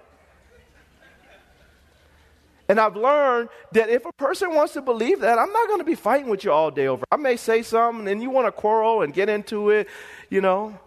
And 2.68 2.78
I've 2.78 2.96
learned 2.96 3.48
that 3.72 3.88
if 3.88 4.04
a 4.04 4.12
person 4.12 4.54
wants 4.54 4.74
to 4.74 4.82
believe 4.82 5.20
that, 5.20 5.38
I'm 5.38 5.52
not 5.52 5.68
going 5.68 5.80
to 5.80 5.84
be 5.84 5.94
fighting 5.94 6.28
with 6.28 6.44
you 6.44 6.52
all 6.52 6.70
day 6.70 6.86
over. 6.86 7.02
I 7.10 7.16
may 7.16 7.36
say 7.36 7.62
something 7.62 8.06
and 8.06 8.22
you 8.22 8.28
want 8.28 8.46
to 8.46 8.52
quarrel 8.52 9.02
and 9.02 9.12
get 9.12 9.30
into 9.30 9.70
it, 9.70 9.88
you 10.28 10.42
know. 10.42 10.78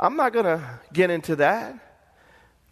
I'm 0.00 0.16
not 0.16 0.32
going 0.32 0.46
to 0.46 0.80
get 0.92 1.10
into 1.10 1.36
that. 1.36 1.78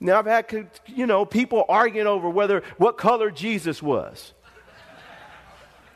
Now, 0.04 0.18
I've 0.18 0.26
had, 0.26 0.68
you 0.86 1.06
know, 1.06 1.24
people 1.24 1.64
arguing 1.66 2.06
over 2.06 2.28
whether, 2.28 2.62
what 2.76 2.98
color 2.98 3.30
Jesus 3.30 3.82
was. 3.82 4.34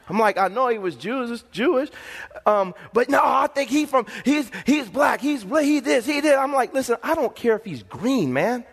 I'm 0.08 0.18
like, 0.18 0.38
I 0.38 0.48
know 0.48 0.68
he 0.68 0.78
was 0.78 0.96
Jewish, 0.96 1.42
Jewish, 1.52 1.90
um, 2.46 2.74
but 2.94 3.10
no, 3.10 3.20
I 3.22 3.48
think 3.48 3.68
he 3.68 3.84
from 3.84 4.06
he's 4.24 4.50
he's 4.64 4.88
black, 4.88 5.20
he's 5.20 5.42
he 5.42 5.80
this, 5.80 6.06
he 6.06 6.22
did. 6.22 6.32
I'm 6.32 6.54
like, 6.54 6.72
listen, 6.72 6.96
I 7.02 7.14
don't 7.14 7.36
care 7.36 7.56
if 7.56 7.66
he's 7.66 7.82
green, 7.82 8.32
man. 8.32 8.64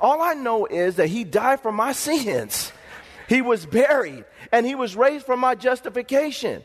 All 0.00 0.20
I 0.20 0.34
know 0.34 0.66
is 0.66 0.96
that 0.96 1.06
he 1.06 1.22
died 1.22 1.60
for 1.60 1.70
my 1.70 1.92
sins. 1.92 2.72
He 3.28 3.40
was 3.40 3.64
buried 3.64 4.24
and 4.50 4.66
he 4.66 4.74
was 4.74 4.96
raised 4.96 5.26
for 5.26 5.36
my 5.36 5.54
justification. 5.54 6.64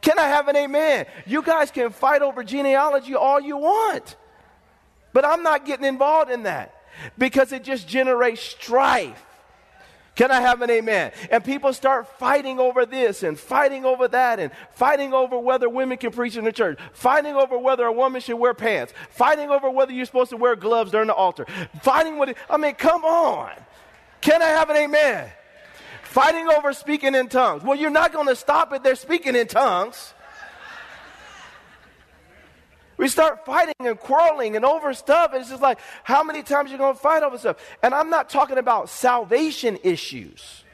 Can 0.00 0.18
I 0.18 0.26
have 0.26 0.48
an 0.48 0.56
amen? 0.56 1.06
You 1.26 1.42
guys 1.42 1.70
can 1.70 1.90
fight 1.90 2.22
over 2.22 2.42
genealogy 2.42 3.14
all 3.14 3.40
you 3.40 3.56
want. 3.56 4.16
But 5.14 5.24
I'm 5.24 5.42
not 5.42 5.64
getting 5.64 5.86
involved 5.86 6.30
in 6.30 6.42
that 6.42 6.74
because 7.16 7.52
it 7.52 7.64
just 7.64 7.88
generates 7.88 8.42
strife. 8.42 9.24
Can 10.16 10.30
I 10.30 10.40
have 10.40 10.62
an 10.62 10.70
amen? 10.70 11.12
And 11.30 11.44
people 11.44 11.72
start 11.72 12.06
fighting 12.18 12.60
over 12.60 12.86
this 12.86 13.22
and 13.22 13.38
fighting 13.38 13.84
over 13.84 14.06
that 14.08 14.38
and 14.38 14.52
fighting 14.72 15.12
over 15.12 15.38
whether 15.38 15.68
women 15.68 15.98
can 15.98 16.12
preach 16.12 16.36
in 16.36 16.44
the 16.44 16.52
church, 16.52 16.78
fighting 16.92 17.34
over 17.34 17.58
whether 17.58 17.84
a 17.84 17.92
woman 17.92 18.20
should 18.20 18.36
wear 18.36 18.54
pants, 18.54 18.92
fighting 19.10 19.50
over 19.50 19.70
whether 19.70 19.92
you're 19.92 20.06
supposed 20.06 20.30
to 20.30 20.36
wear 20.36 20.54
gloves 20.54 20.92
during 20.92 21.08
the 21.08 21.14
altar, 21.14 21.46
fighting 21.82 22.18
with 22.18 22.30
it. 22.30 22.36
I 22.48 22.56
mean, 22.58 22.74
come 22.74 23.04
on. 23.04 23.50
Can 24.20 24.40
I 24.40 24.46
have 24.46 24.70
an 24.70 24.76
amen? 24.76 25.30
Fighting 26.04 26.48
over 26.48 26.72
speaking 26.72 27.14
in 27.14 27.28
tongues. 27.28 27.64
Well, 27.64 27.76
you're 27.76 27.90
not 27.90 28.12
going 28.12 28.28
to 28.28 28.36
stop 28.36 28.72
it. 28.72 28.84
They're 28.84 28.94
speaking 28.94 29.34
in 29.34 29.48
tongues. 29.48 30.13
We 33.04 33.10
start 33.10 33.44
fighting 33.44 33.74
and 33.80 34.00
quarreling 34.00 34.56
and 34.56 34.64
over 34.64 34.94
stuff. 34.94 35.34
And 35.34 35.42
it's 35.42 35.50
just 35.50 35.60
like, 35.60 35.78
how 36.04 36.24
many 36.24 36.42
times 36.42 36.70
are 36.70 36.72
you 36.72 36.78
going 36.78 36.94
to 36.94 36.98
fight 36.98 37.22
over 37.22 37.36
stuff? 37.36 37.58
And 37.82 37.92
I'm 37.92 38.08
not 38.08 38.30
talking 38.30 38.56
about 38.56 38.88
salvation 38.88 39.76
issues. 39.82 40.64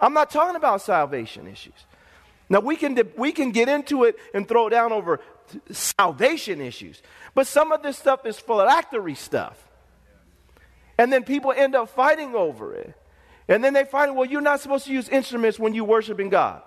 I'm 0.00 0.12
not 0.12 0.28
talking 0.32 0.56
about 0.56 0.82
salvation 0.82 1.46
issues. 1.46 1.86
Now, 2.48 2.58
we 2.58 2.74
can, 2.74 2.98
we 3.16 3.30
can 3.30 3.52
get 3.52 3.68
into 3.68 4.02
it 4.02 4.16
and 4.34 4.48
throw 4.48 4.68
down 4.68 4.90
over 4.90 5.20
salvation 5.70 6.60
issues. 6.60 7.00
But 7.32 7.46
some 7.46 7.70
of 7.70 7.84
this 7.84 7.96
stuff 7.96 8.26
is 8.26 8.36
phylactery 8.36 9.14
stuff. 9.14 9.56
And 10.98 11.12
then 11.12 11.22
people 11.22 11.52
end 11.52 11.76
up 11.76 11.90
fighting 11.90 12.34
over 12.34 12.74
it. 12.74 12.92
And 13.46 13.62
then 13.62 13.72
they 13.72 13.84
find, 13.84 14.16
well, 14.16 14.26
you're 14.26 14.40
not 14.40 14.58
supposed 14.58 14.86
to 14.86 14.92
use 14.92 15.08
instruments 15.08 15.60
when 15.60 15.74
you're 15.74 15.84
worshiping 15.84 16.28
God. 16.28 16.62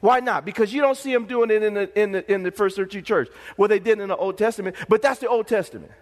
Why 0.00 0.20
not? 0.20 0.44
Because 0.44 0.72
you 0.72 0.80
don't 0.80 0.96
see 0.96 1.12
them 1.12 1.26
doing 1.26 1.50
it 1.50 1.62
in 1.62 1.74
the, 1.74 2.00
in 2.00 2.12
the, 2.12 2.32
in 2.32 2.42
the 2.42 2.50
first 2.50 2.76
century 2.76 3.02
church. 3.02 3.28
Well, 3.56 3.68
they 3.68 3.78
did 3.78 4.00
in 4.00 4.08
the 4.08 4.16
Old 4.16 4.38
Testament, 4.38 4.76
but 4.88 5.02
that's 5.02 5.20
the 5.20 5.28
Old 5.28 5.46
Testament. 5.46 5.92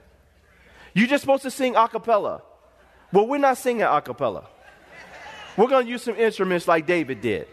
You're 0.94 1.08
just 1.08 1.22
supposed 1.22 1.42
to 1.42 1.50
sing 1.50 1.76
a 1.76 1.88
cappella. 1.88 2.42
Well, 3.12 3.26
we're 3.26 3.38
not 3.38 3.58
singing 3.58 3.82
a 3.82 4.00
cappella. 4.00 4.46
We're 5.56 5.66
going 5.66 5.86
to 5.86 5.90
use 5.90 6.02
some 6.02 6.16
instruments 6.16 6.68
like 6.68 6.86
David 6.86 7.20
did. 7.20 7.48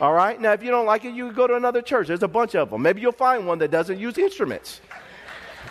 All 0.00 0.12
right? 0.12 0.38
Now, 0.38 0.52
if 0.52 0.62
you 0.62 0.70
don't 0.70 0.86
like 0.86 1.04
it, 1.04 1.14
you 1.14 1.32
go 1.32 1.46
to 1.46 1.54
another 1.54 1.80
church. 1.80 2.08
There's 2.08 2.22
a 2.22 2.28
bunch 2.28 2.54
of 2.54 2.70
them. 2.70 2.82
Maybe 2.82 3.00
you'll 3.00 3.12
find 3.12 3.46
one 3.46 3.58
that 3.60 3.70
doesn't 3.70 3.98
use 3.98 4.18
instruments. 4.18 4.82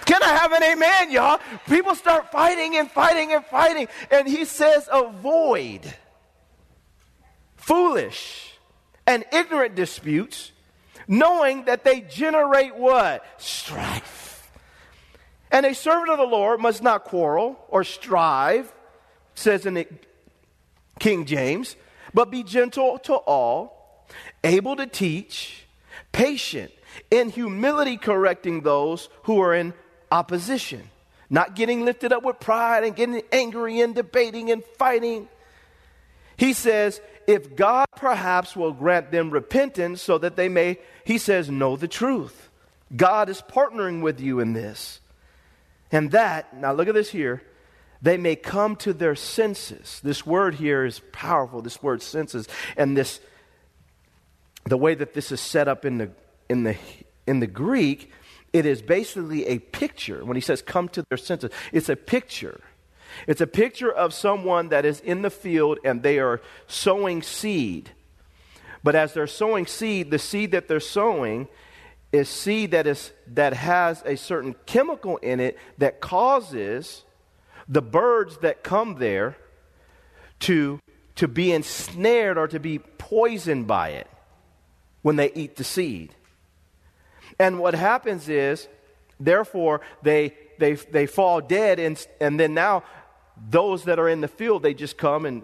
Can 0.05 0.23
I 0.23 0.29
have 0.29 0.51
an 0.51 0.63
amen, 0.63 1.11
y'all? 1.11 1.39
People 1.67 1.93
start 1.93 2.31
fighting 2.31 2.77
and 2.77 2.89
fighting 2.89 3.33
and 3.33 3.45
fighting. 3.45 3.87
And 4.09 4.27
he 4.27 4.45
says, 4.45 4.89
avoid 4.91 5.81
foolish 7.55 8.52
and 9.05 9.25
ignorant 9.31 9.75
disputes, 9.75 10.51
knowing 11.07 11.65
that 11.65 11.83
they 11.83 12.01
generate 12.01 12.75
what? 12.75 13.25
Strife. 13.37 14.51
And 15.51 15.65
a 15.65 15.75
servant 15.75 16.09
of 16.09 16.17
the 16.17 16.25
Lord 16.25 16.59
must 16.59 16.81
not 16.81 17.03
quarrel 17.03 17.59
or 17.69 17.83
strive, 17.83 18.73
says 19.35 19.65
in 19.65 19.85
King 20.99 21.25
James, 21.25 21.75
but 22.13 22.31
be 22.31 22.43
gentle 22.43 22.97
to 22.99 23.13
all, 23.13 24.07
able 24.43 24.75
to 24.75 24.87
teach, 24.87 25.65
patient, 26.11 26.71
in 27.09 27.29
humility 27.29 27.97
correcting 27.97 28.61
those 28.61 29.09
who 29.23 29.39
are 29.41 29.53
in 29.53 29.73
opposition, 30.11 30.89
not 31.29 31.55
getting 31.55 31.85
lifted 31.85 32.13
up 32.13 32.23
with 32.23 32.39
pride 32.39 32.83
and 32.83 32.95
getting 32.95 33.21
angry 33.31 33.79
and 33.79 33.95
debating 33.95 34.51
and 34.51 34.63
fighting. 34.77 35.27
He 36.37 36.53
says, 36.53 37.01
if 37.27 37.55
God 37.55 37.85
perhaps 37.95 38.55
will 38.55 38.73
grant 38.73 39.11
them 39.11 39.29
repentance 39.29 40.01
so 40.01 40.17
that 40.17 40.35
they 40.35 40.49
may, 40.49 40.79
he 41.05 41.17
says, 41.17 41.49
know 41.49 41.75
the 41.75 41.87
truth. 41.87 42.49
God 42.95 43.29
is 43.29 43.41
partnering 43.41 44.01
with 44.01 44.19
you 44.19 44.39
in 44.39 44.53
this. 44.53 44.99
And 45.91 46.11
that, 46.11 46.55
now 46.55 46.73
look 46.73 46.87
at 46.87 46.93
this 46.93 47.11
here, 47.11 47.43
they 48.01 48.17
may 48.17 48.35
come 48.35 48.75
to 48.77 48.93
their 48.93 49.15
senses. 49.15 50.01
This 50.03 50.25
word 50.25 50.55
here 50.55 50.85
is 50.85 51.01
powerful, 51.11 51.61
this 51.61 51.81
word 51.81 52.01
senses. 52.01 52.47
And 52.75 52.97
this, 52.97 53.19
the 54.65 54.77
way 54.77 54.95
that 54.95 55.13
this 55.13 55.31
is 55.31 55.39
set 55.39 55.67
up 55.67 55.85
in 55.85 55.99
the, 55.99 56.11
in 56.49 56.63
the, 56.63 56.75
in 57.25 57.39
the 57.39 57.47
Greek, 57.47 58.11
it 58.51 58.65
is 58.65 58.81
basically 58.81 59.47
a 59.47 59.59
picture. 59.59 60.25
When 60.25 60.35
he 60.35 60.41
says 60.41 60.61
come 60.61 60.89
to 60.89 61.03
their 61.09 61.17
senses, 61.17 61.51
it's 61.71 61.89
a 61.89 61.95
picture. 61.95 62.61
It's 63.27 63.41
a 63.41 63.47
picture 63.47 63.91
of 63.91 64.13
someone 64.13 64.69
that 64.69 64.85
is 64.85 64.99
in 64.99 65.21
the 65.21 65.29
field 65.29 65.79
and 65.83 66.03
they 66.03 66.19
are 66.19 66.41
sowing 66.67 67.21
seed. 67.21 67.91
But 68.83 68.95
as 68.95 69.13
they're 69.13 69.27
sowing 69.27 69.65
seed, 69.65 70.11
the 70.11 70.19
seed 70.19 70.51
that 70.51 70.67
they're 70.67 70.79
sowing 70.79 71.47
is 72.11 72.29
seed 72.29 72.71
that, 72.71 72.85
is, 72.85 73.11
that 73.27 73.53
has 73.53 74.03
a 74.05 74.15
certain 74.15 74.55
chemical 74.65 75.17
in 75.17 75.39
it 75.39 75.57
that 75.77 75.99
causes 75.99 77.03
the 77.67 77.81
birds 77.81 78.37
that 78.39 78.63
come 78.63 78.95
there 78.95 79.37
to, 80.39 80.79
to 81.15 81.27
be 81.27 81.51
ensnared 81.51 82.37
or 82.37 82.47
to 82.47 82.59
be 82.59 82.79
poisoned 82.79 83.67
by 83.67 83.89
it 83.89 84.07
when 85.01 85.15
they 85.15 85.31
eat 85.33 85.55
the 85.55 85.63
seed. 85.63 86.13
And 87.39 87.59
what 87.59 87.73
happens 87.73 88.29
is, 88.29 88.67
therefore, 89.19 89.81
they, 90.01 90.35
they, 90.59 90.73
they 90.73 91.05
fall 91.05 91.41
dead, 91.41 91.79
and, 91.79 92.05
and 92.19 92.39
then 92.39 92.53
now 92.53 92.83
those 93.37 93.85
that 93.85 93.99
are 93.99 94.09
in 94.09 94.21
the 94.21 94.27
field, 94.27 94.63
they 94.63 94.73
just 94.73 94.97
come 94.97 95.25
and, 95.25 95.43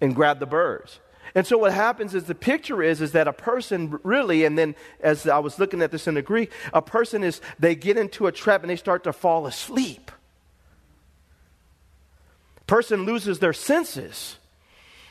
and 0.00 0.14
grab 0.14 0.40
the 0.40 0.46
birds. 0.46 1.00
And 1.34 1.46
so 1.46 1.56
what 1.56 1.72
happens 1.72 2.14
is 2.14 2.24
the 2.24 2.34
picture 2.34 2.82
is 2.82 3.00
is 3.00 3.12
that 3.12 3.26
a 3.26 3.32
person 3.32 3.98
really, 4.02 4.44
and 4.44 4.58
then 4.58 4.74
as 5.00 5.26
I 5.26 5.38
was 5.38 5.58
looking 5.58 5.80
at 5.80 5.90
this 5.90 6.06
in 6.06 6.14
the 6.14 6.22
Greek, 6.22 6.52
a 6.74 6.82
person 6.82 7.24
is 7.24 7.40
they 7.58 7.74
get 7.74 7.96
into 7.96 8.26
a 8.26 8.32
trap 8.32 8.62
and 8.62 8.70
they 8.70 8.76
start 8.76 9.04
to 9.04 9.12
fall 9.12 9.46
asleep. 9.46 10.10
Person 12.66 13.04
loses 13.04 13.38
their 13.38 13.52
senses. 13.52 14.36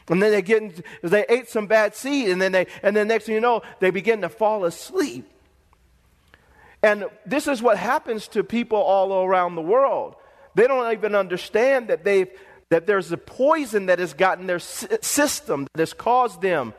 And 0.10 0.22
then 0.22 0.32
they 0.32 0.42
get 0.42 0.62
into, 0.62 0.84
they 1.02 1.26
ate 1.30 1.48
some 1.48 1.68
bad 1.68 1.96
seed, 1.96 2.30
and 2.30 2.42
then 2.42 2.52
they 2.52 2.68
and 2.84 2.96
then 2.96 3.08
next 3.08 3.26
thing 3.26 3.36
you 3.36 3.42
know, 3.42 3.62
they 3.80 3.92
begin 3.92 4.22
to 4.22 4.30
fall 4.30 4.66
asleep. 4.66 5.28
And 6.84 7.06
this 7.26 7.48
is 7.48 7.62
what 7.62 7.78
happens 7.78 8.28
to 8.30 8.44
people 8.44 8.80
all 8.80 9.24
around 9.24 9.56
the 9.56 9.62
world. 9.62 10.16
They 10.56 10.68
don't 10.68 10.92
even 10.92 11.16
understand 11.16 11.88
that 11.88 12.04
they've 12.04 12.30
that 12.72 12.88
there's 12.88 13.12
a 13.12 13.18
poison 13.18 13.88
that 13.88 14.00
has 14.00 14.14
gotten 14.14 14.48
their 14.48 14.58
system 14.58 15.68
that 15.74 15.82
has 15.82 15.92
caused 15.92 16.42
them 16.42 16.74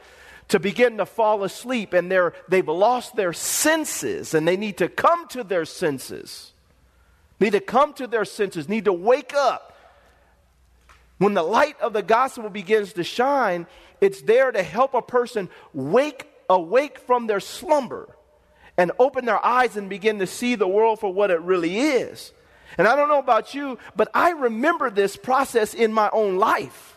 to 0.49 0.59
begin 0.59 0.97
to 0.97 1.07
fall 1.07 1.45
asleep 1.45 1.93
and 1.93 2.11
they're, 2.11 2.33
they've 2.49 2.67
lost 2.67 3.15
their 3.15 3.35
senses 3.35 4.33
and 4.33 4.49
they 4.49 4.57
need 4.57 4.79
to 4.79 4.89
come 4.89 5.29
to 5.29 5.45
their 5.45 5.67
senses. 5.67 6.53
Need 7.39 7.53
to 7.53 7.61
come 7.61 7.93
to 7.95 8.07
their 8.07 8.25
senses, 8.25 8.71
need 8.71 8.87
to 8.87 8.93
wake 8.93 9.35
up. 9.35 9.77
When 11.19 11.35
the 11.35 11.43
light 11.43 11.79
of 11.81 11.93
the 11.93 12.03
gospel 12.03 12.49
begins 12.49 12.95
to 12.95 13.05
shine, 13.05 13.67
it's 14.01 14.23
there 14.23 14.51
to 14.51 14.63
help 14.63 14.95
a 14.95 15.03
person 15.03 15.51
wake 15.75 16.27
awake 16.49 16.99
from 17.01 17.27
their 17.27 17.41
slumber 17.41 18.17
and 18.79 18.93
open 18.99 19.27
their 19.27 19.45
eyes 19.45 19.77
and 19.77 19.91
begin 19.91 20.21
to 20.21 20.27
see 20.27 20.55
the 20.55 20.67
world 20.67 21.01
for 21.01 21.13
what 21.13 21.31
it 21.31 21.41
really 21.43 21.79
is. 21.79 22.33
And 22.79 22.89
I 22.89 22.97
don't 22.97 23.09
know 23.09 23.19
about 23.19 23.55
you, 23.55 23.79
but 23.95 24.09
I 24.15 24.31
remember 24.31 24.91
this 24.91 25.17
process 25.17 25.75
in 25.75 25.93
my 25.93 26.09
own 26.13 26.39
life. 26.39 26.97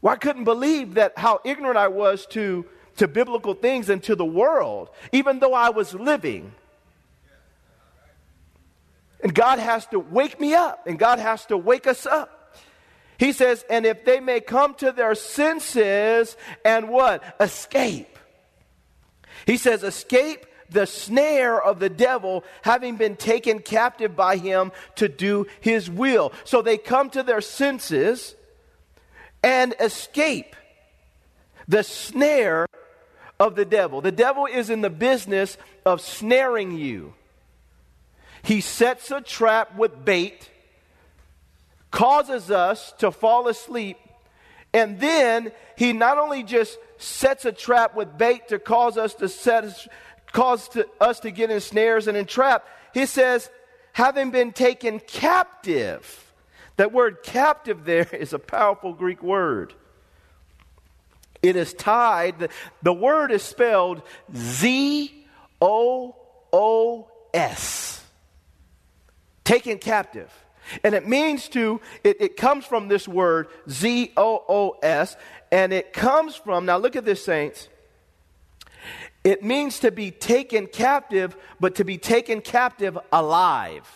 Well, 0.00 0.14
I 0.14 0.16
couldn't 0.16 0.44
believe 0.44 0.94
that 0.94 1.16
how 1.16 1.40
ignorant 1.44 1.76
I 1.76 1.88
was 1.88 2.26
to, 2.26 2.66
to 2.96 3.08
biblical 3.08 3.54
things 3.54 3.88
and 3.88 4.02
to 4.04 4.14
the 4.14 4.24
world, 4.24 4.90
even 5.12 5.38
though 5.38 5.54
I 5.54 5.70
was 5.70 5.94
living. 5.94 6.52
And 9.22 9.34
God 9.34 9.58
has 9.58 9.86
to 9.86 9.98
wake 9.98 10.38
me 10.40 10.54
up, 10.54 10.86
and 10.86 10.98
God 10.98 11.18
has 11.18 11.46
to 11.46 11.56
wake 11.56 11.86
us 11.86 12.06
up. 12.06 12.56
He 13.18 13.32
says, 13.32 13.64
and 13.68 13.84
if 13.84 14.04
they 14.04 14.20
may 14.20 14.40
come 14.40 14.74
to 14.74 14.92
their 14.92 15.16
senses 15.16 16.36
and 16.64 16.88
what? 16.88 17.24
Escape. 17.40 18.16
He 19.44 19.56
says, 19.56 19.82
escape 19.82 20.46
the 20.70 20.86
snare 20.86 21.60
of 21.60 21.78
the 21.78 21.88
devil, 21.88 22.44
having 22.62 22.96
been 22.96 23.16
taken 23.16 23.60
captive 23.60 24.14
by 24.14 24.36
him 24.36 24.72
to 24.96 25.08
do 25.08 25.46
his 25.60 25.90
will. 25.90 26.32
So 26.44 26.62
they 26.62 26.78
come 26.78 27.10
to 27.10 27.22
their 27.22 27.40
senses 27.40 28.34
and 29.42 29.74
escape 29.80 30.56
the 31.66 31.82
snare 31.82 32.66
of 33.38 33.54
the 33.54 33.64
devil. 33.64 34.00
The 34.00 34.12
devil 34.12 34.46
is 34.46 34.70
in 34.70 34.80
the 34.80 34.90
business 34.90 35.56
of 35.84 36.00
snaring 36.00 36.72
you. 36.72 37.14
He 38.42 38.60
sets 38.60 39.10
a 39.10 39.20
trap 39.20 39.76
with 39.76 40.04
bait, 40.04 40.50
causes 41.90 42.50
us 42.50 42.92
to 42.98 43.10
fall 43.10 43.48
asleep, 43.48 43.98
and 44.72 45.00
then 45.00 45.52
he 45.76 45.92
not 45.92 46.18
only 46.18 46.42
just 46.42 46.78
sets 46.98 47.44
a 47.44 47.52
trap 47.52 47.94
with 47.94 48.18
bait 48.18 48.48
to 48.48 48.58
cause 48.58 48.98
us 48.98 49.14
to 49.14 49.28
set 49.28 49.64
cause 50.32 50.68
to, 50.70 50.88
us 51.00 51.20
to 51.20 51.30
get 51.30 51.50
in 51.50 51.60
snares 51.60 52.06
and 52.06 52.16
entrap. 52.16 52.66
He 52.94 53.06
says, 53.06 53.50
having 53.92 54.30
been 54.30 54.52
taken 54.52 55.00
captive. 55.00 56.32
That 56.76 56.92
word 56.92 57.22
captive 57.22 57.84
there 57.84 58.08
is 58.12 58.32
a 58.32 58.38
powerful 58.38 58.92
Greek 58.92 59.22
word. 59.22 59.74
It 61.42 61.56
is 61.56 61.72
tied, 61.72 62.38
the, 62.40 62.48
the 62.82 62.92
word 62.92 63.30
is 63.30 63.42
spelled 63.42 64.02
Z 64.34 65.26
O 65.60 66.16
O 66.52 67.08
S. 67.32 68.04
Taken 69.44 69.78
captive. 69.78 70.32
And 70.84 70.94
it 70.94 71.06
means 71.06 71.48
to, 71.50 71.80
it, 72.04 72.20
it 72.20 72.36
comes 72.36 72.64
from 72.64 72.88
this 72.88 73.08
word, 73.08 73.48
Z 73.70 74.12
O 74.16 74.44
O 74.48 74.76
S, 74.82 75.16
and 75.50 75.72
it 75.72 75.92
comes 75.92 76.36
from, 76.36 76.66
now 76.66 76.76
look 76.76 76.96
at 76.96 77.04
this, 77.04 77.24
saints. 77.24 77.68
It 79.28 79.44
means 79.44 79.80
to 79.80 79.90
be 79.90 80.10
taken 80.10 80.66
captive, 80.66 81.36
but 81.60 81.74
to 81.74 81.84
be 81.84 81.98
taken 81.98 82.40
captive 82.40 82.96
alive. 83.12 83.86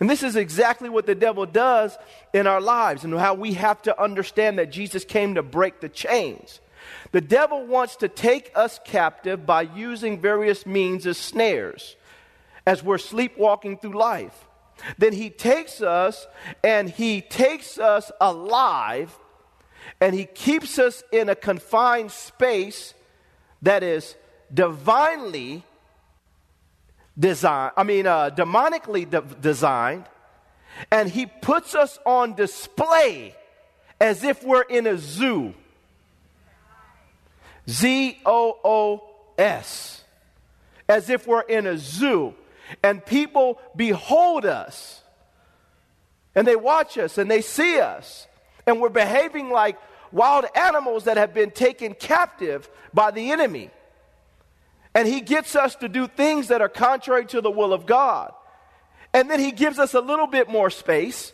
And 0.00 0.10
this 0.10 0.24
is 0.24 0.34
exactly 0.34 0.88
what 0.88 1.06
the 1.06 1.14
devil 1.14 1.46
does 1.46 1.96
in 2.32 2.48
our 2.48 2.60
lives 2.60 3.04
and 3.04 3.14
how 3.14 3.34
we 3.34 3.52
have 3.52 3.80
to 3.82 4.02
understand 4.02 4.58
that 4.58 4.72
Jesus 4.72 5.04
came 5.04 5.36
to 5.36 5.42
break 5.44 5.80
the 5.80 5.88
chains. 5.88 6.58
The 7.12 7.20
devil 7.20 7.64
wants 7.64 7.94
to 7.98 8.08
take 8.08 8.50
us 8.56 8.80
captive 8.84 9.46
by 9.46 9.62
using 9.62 10.20
various 10.20 10.66
means 10.66 11.06
as 11.06 11.16
snares 11.16 11.94
as 12.66 12.82
we're 12.82 12.98
sleepwalking 12.98 13.78
through 13.78 13.96
life. 13.96 14.48
Then 14.98 15.12
he 15.12 15.30
takes 15.30 15.80
us 15.80 16.26
and 16.64 16.90
he 16.90 17.20
takes 17.20 17.78
us 17.78 18.10
alive 18.20 19.16
and 20.00 20.12
he 20.12 20.24
keeps 20.24 20.76
us 20.80 21.04
in 21.12 21.28
a 21.28 21.36
confined 21.36 22.10
space 22.10 22.94
that 23.64 23.82
is 23.82 24.14
divinely 24.52 25.64
designed, 27.18 27.72
I 27.76 27.82
mean, 27.82 28.06
uh, 28.06 28.30
demonically 28.30 29.08
de- 29.08 29.22
designed, 29.22 30.04
and 30.90 31.08
he 31.08 31.26
puts 31.26 31.74
us 31.74 31.98
on 32.04 32.34
display 32.34 33.34
as 34.00 34.22
if 34.22 34.42
we're 34.42 34.62
in 34.62 34.86
a 34.86 34.98
zoo. 34.98 35.54
Z 37.68 38.18
O 38.26 38.58
O 38.64 39.02
S. 39.38 40.04
As 40.88 41.08
if 41.08 41.26
we're 41.26 41.42
in 41.42 41.66
a 41.66 41.78
zoo. 41.78 42.34
And 42.82 43.04
people 43.04 43.58
behold 43.74 44.44
us. 44.44 45.02
And 46.34 46.46
they 46.46 46.56
watch 46.56 46.98
us 46.98 47.16
and 47.16 47.30
they 47.30 47.40
see 47.40 47.80
us. 47.80 48.26
And 48.66 48.80
we're 48.80 48.88
behaving 48.88 49.50
like 49.50 49.78
wild 50.14 50.46
animals 50.54 51.04
that 51.04 51.16
have 51.16 51.34
been 51.34 51.50
taken 51.50 51.92
captive 51.92 52.70
by 52.94 53.10
the 53.10 53.32
enemy. 53.32 53.70
And 54.94 55.08
he 55.08 55.20
gets 55.20 55.56
us 55.56 55.74
to 55.76 55.88
do 55.88 56.06
things 56.06 56.48
that 56.48 56.62
are 56.62 56.68
contrary 56.68 57.26
to 57.26 57.40
the 57.40 57.50
will 57.50 57.72
of 57.72 57.84
God. 57.84 58.32
And 59.12 59.28
then 59.28 59.40
he 59.40 59.50
gives 59.50 59.78
us 59.78 59.92
a 59.92 60.00
little 60.00 60.28
bit 60.28 60.48
more 60.48 60.70
space. 60.70 61.32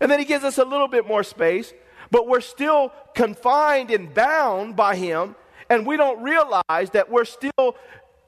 And 0.00 0.10
then 0.10 0.18
he 0.18 0.26
gives 0.26 0.44
us 0.44 0.58
a 0.58 0.64
little 0.64 0.86
bit 0.86 1.06
more 1.06 1.22
space. 1.22 1.72
But 2.10 2.28
we're 2.28 2.42
still 2.42 2.92
confined 3.14 3.90
and 3.90 4.12
bound 4.12 4.76
by 4.76 4.96
him. 4.96 5.34
And 5.70 5.86
we 5.86 5.96
don't 5.96 6.22
realize 6.22 6.90
that 6.92 7.10
we're 7.10 7.24
still 7.24 7.76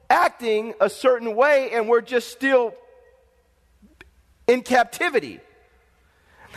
acting 0.09 0.73
a 0.81 0.89
certain 0.89 1.35
way 1.35 1.69
and 1.71 1.87
we're 1.87 2.01
just 2.01 2.31
still 2.31 2.73
in 4.47 4.63
captivity. 4.63 5.39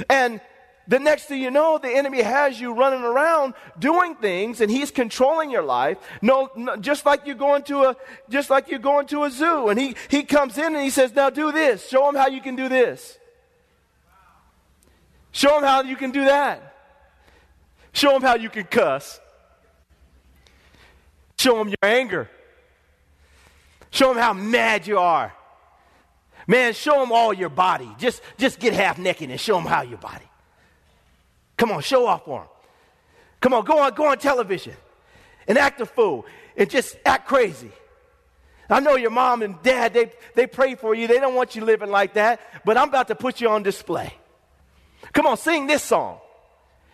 And 0.09 0.41
the 0.89 0.99
next 0.99 1.27
thing 1.27 1.41
you 1.41 1.51
know, 1.51 1.79
the 1.79 1.89
enemy 1.89 2.21
has 2.21 2.61
you 2.61 2.73
running 2.75 3.03
around 3.03 3.55
doing 3.79 4.17
things, 4.17 4.61
and 4.61 4.71
he's 4.71 4.91
controlling 4.91 5.51
your 5.51 5.63
life. 5.63 5.99
No, 6.21 6.51
no, 6.57 6.77
just 6.77 7.07
like 7.07 7.27
you 7.27 7.35
going 7.35 7.63
to 7.65 7.85
a, 7.85 7.97
just 8.29 8.51
like 8.51 8.69
you're 8.69 8.81
going 8.81 9.07
to 9.09 9.25
a 9.25 9.31
zoo, 9.31 9.69
and 9.69 9.79
he 9.79 9.95
he 10.09 10.23
comes 10.25 10.59
in 10.59 10.75
and 10.75 10.83
he 10.83 10.91
says, 10.91 11.15
"Now 11.15 11.31
do 11.31 11.53
this. 11.53 11.89
Show 11.89 12.09
him 12.09 12.17
how 12.17 12.29
you 12.29 12.41
can 12.41 12.57
do 12.57 12.69
this. 12.69 13.19
Show 15.33 15.59
him 15.59 15.65
how 15.65 15.83
you 15.83 15.97
can 15.97 16.11
do 16.11 16.25
that. 16.25 16.75
Show 17.93 18.17
him 18.17 18.23
how 18.23 18.35
you 18.35 18.51
can 18.51 18.65
cuss. 18.65 19.21
Show 21.39 21.61
him 21.61 21.69
your 21.69 21.77
anger. 21.85 22.29
Show 23.91 24.11
him 24.13 24.19
how 24.19 24.33
mad 24.33 24.87
you 24.87 24.99
are. 24.99 25.33
Man, 26.47 26.73
show 26.73 27.03
him 27.03 27.13
all 27.13 27.33
your 27.33 27.49
body. 27.49 27.89
Just 27.99 28.23
just 28.39 28.59
get 28.59 28.73
half 28.73 28.99
naked 28.99 29.31
and 29.31 29.39
show 29.39 29.59
him 29.59 29.67
how 29.67 29.83
your 29.83 29.99
body." 29.99 30.30
Come 31.61 31.73
on, 31.73 31.83
show 31.83 32.07
off 32.07 32.25
for 32.25 32.41
them. 32.41 32.49
Come 33.43 33.53
on, 33.53 33.67
go 33.67 33.81
on, 33.81 33.93
go 33.93 34.07
on 34.07 34.17
television 34.17 34.73
and 35.47 35.59
act 35.59 35.79
a 35.83 35.85
fool 35.85 36.25
and 36.57 36.71
just 36.71 36.97
act 37.05 37.29
crazy. 37.29 37.71
I 38.71 38.81
know 38.81 38.97
your 38.97 39.11
mom 39.11 39.43
and 39.43 39.63
dad, 39.63 39.93
they, 39.93 40.11
they 40.35 40.47
pray 40.47 40.75
for 40.75 40.95
you. 40.95 41.07
They 41.07 41.21
don't 41.21 41.35
want 41.35 41.55
you 41.55 41.63
living 41.63 41.91
like 41.91 42.15
that, 42.15 42.41
but 42.65 42.79
I'm 42.79 42.89
about 42.89 43.09
to 43.09 43.15
put 43.15 43.43
you 43.43 43.51
on 43.51 43.63
display. 43.63 44.15
Come 45.13 45.27
on, 45.27 45.37
sing 45.37 45.67
this 45.67 45.83
song. 45.83 46.21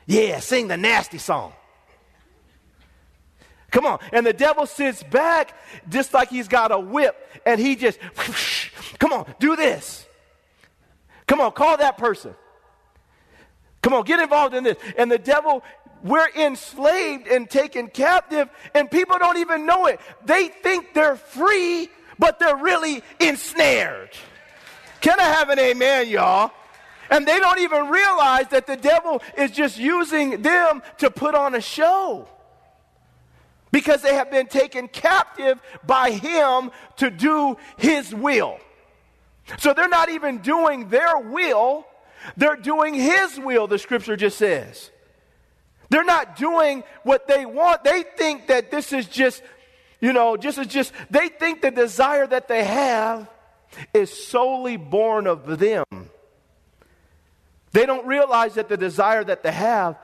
Yeah, 0.04 0.40
sing 0.40 0.66
the 0.66 0.76
nasty 0.76 1.18
song. 1.18 1.52
Come 3.70 3.86
on. 3.86 4.00
And 4.12 4.26
the 4.26 4.32
devil 4.32 4.66
sits 4.66 5.00
back 5.04 5.54
just 5.88 6.12
like 6.12 6.28
he's 6.28 6.48
got 6.48 6.72
a 6.72 6.78
whip 6.80 7.16
and 7.46 7.60
he 7.60 7.76
just, 7.76 8.00
whoosh, 8.18 8.70
come 8.98 9.12
on, 9.12 9.32
do 9.38 9.54
this. 9.54 10.04
Come 11.28 11.40
on, 11.40 11.52
call 11.52 11.76
that 11.76 11.98
person. 11.98 12.34
Come 13.82 13.92
on, 13.94 14.04
get 14.04 14.20
involved 14.20 14.54
in 14.54 14.64
this. 14.64 14.76
And 14.96 15.10
the 15.10 15.18
devil, 15.18 15.62
we're 16.02 16.28
enslaved 16.36 17.28
and 17.28 17.48
taken 17.48 17.88
captive, 17.88 18.48
and 18.74 18.90
people 18.90 19.16
don't 19.18 19.38
even 19.38 19.66
know 19.66 19.86
it. 19.86 20.00
They 20.24 20.48
think 20.48 20.94
they're 20.94 21.16
free, 21.16 21.88
but 22.18 22.38
they're 22.38 22.56
really 22.56 23.02
ensnared. 23.20 24.10
Can 25.00 25.20
I 25.20 25.24
have 25.24 25.50
an 25.50 25.58
amen, 25.58 26.08
y'all? 26.08 26.50
And 27.10 27.26
they 27.26 27.38
don't 27.38 27.60
even 27.60 27.88
realize 27.88 28.48
that 28.48 28.66
the 28.66 28.76
devil 28.76 29.22
is 29.38 29.52
just 29.52 29.78
using 29.78 30.42
them 30.42 30.82
to 30.98 31.10
put 31.10 31.34
on 31.34 31.54
a 31.54 31.60
show 31.60 32.28
because 33.70 34.02
they 34.02 34.14
have 34.14 34.30
been 34.30 34.46
taken 34.46 34.88
captive 34.88 35.60
by 35.86 36.10
him 36.10 36.70
to 36.96 37.10
do 37.10 37.56
his 37.76 38.14
will. 38.14 38.58
So 39.58 39.72
they're 39.72 39.88
not 39.88 40.08
even 40.08 40.38
doing 40.38 40.88
their 40.88 41.18
will, 41.18 41.86
they're 42.36 42.56
doing 42.56 42.94
His 42.94 43.38
will, 43.38 43.66
the 43.66 43.78
scripture 43.78 44.16
just 44.16 44.38
says. 44.38 44.90
They're 45.88 46.04
not 46.04 46.36
doing 46.36 46.82
what 47.02 47.28
they 47.28 47.46
want. 47.46 47.84
They 47.84 48.02
think 48.02 48.48
that 48.48 48.70
this 48.70 48.92
is 48.92 49.06
just, 49.06 49.42
you 50.00 50.12
know, 50.12 50.36
just 50.36 50.58
as 50.58 50.66
just, 50.66 50.92
they 51.10 51.28
think 51.28 51.62
the 51.62 51.70
desire 51.70 52.26
that 52.26 52.48
they 52.48 52.64
have 52.64 53.28
is 53.94 54.12
solely 54.26 54.76
born 54.76 55.26
of 55.26 55.58
them. 55.58 55.84
They 57.72 57.86
don't 57.86 58.06
realize 58.06 58.54
that 58.54 58.68
the 58.68 58.76
desire 58.76 59.22
that 59.22 59.42
they 59.42 59.52
have 59.52 59.98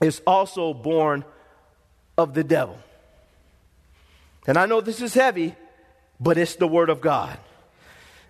is 0.00 0.22
also 0.26 0.72
born 0.72 1.24
of 2.16 2.32
the 2.32 2.44
devil. 2.44 2.78
And 4.46 4.56
I 4.56 4.66
know 4.66 4.80
this 4.80 5.02
is 5.02 5.12
heavy, 5.12 5.54
but 6.20 6.38
it's 6.38 6.56
the 6.56 6.68
Word 6.68 6.88
of 6.88 7.00
God. 7.00 7.38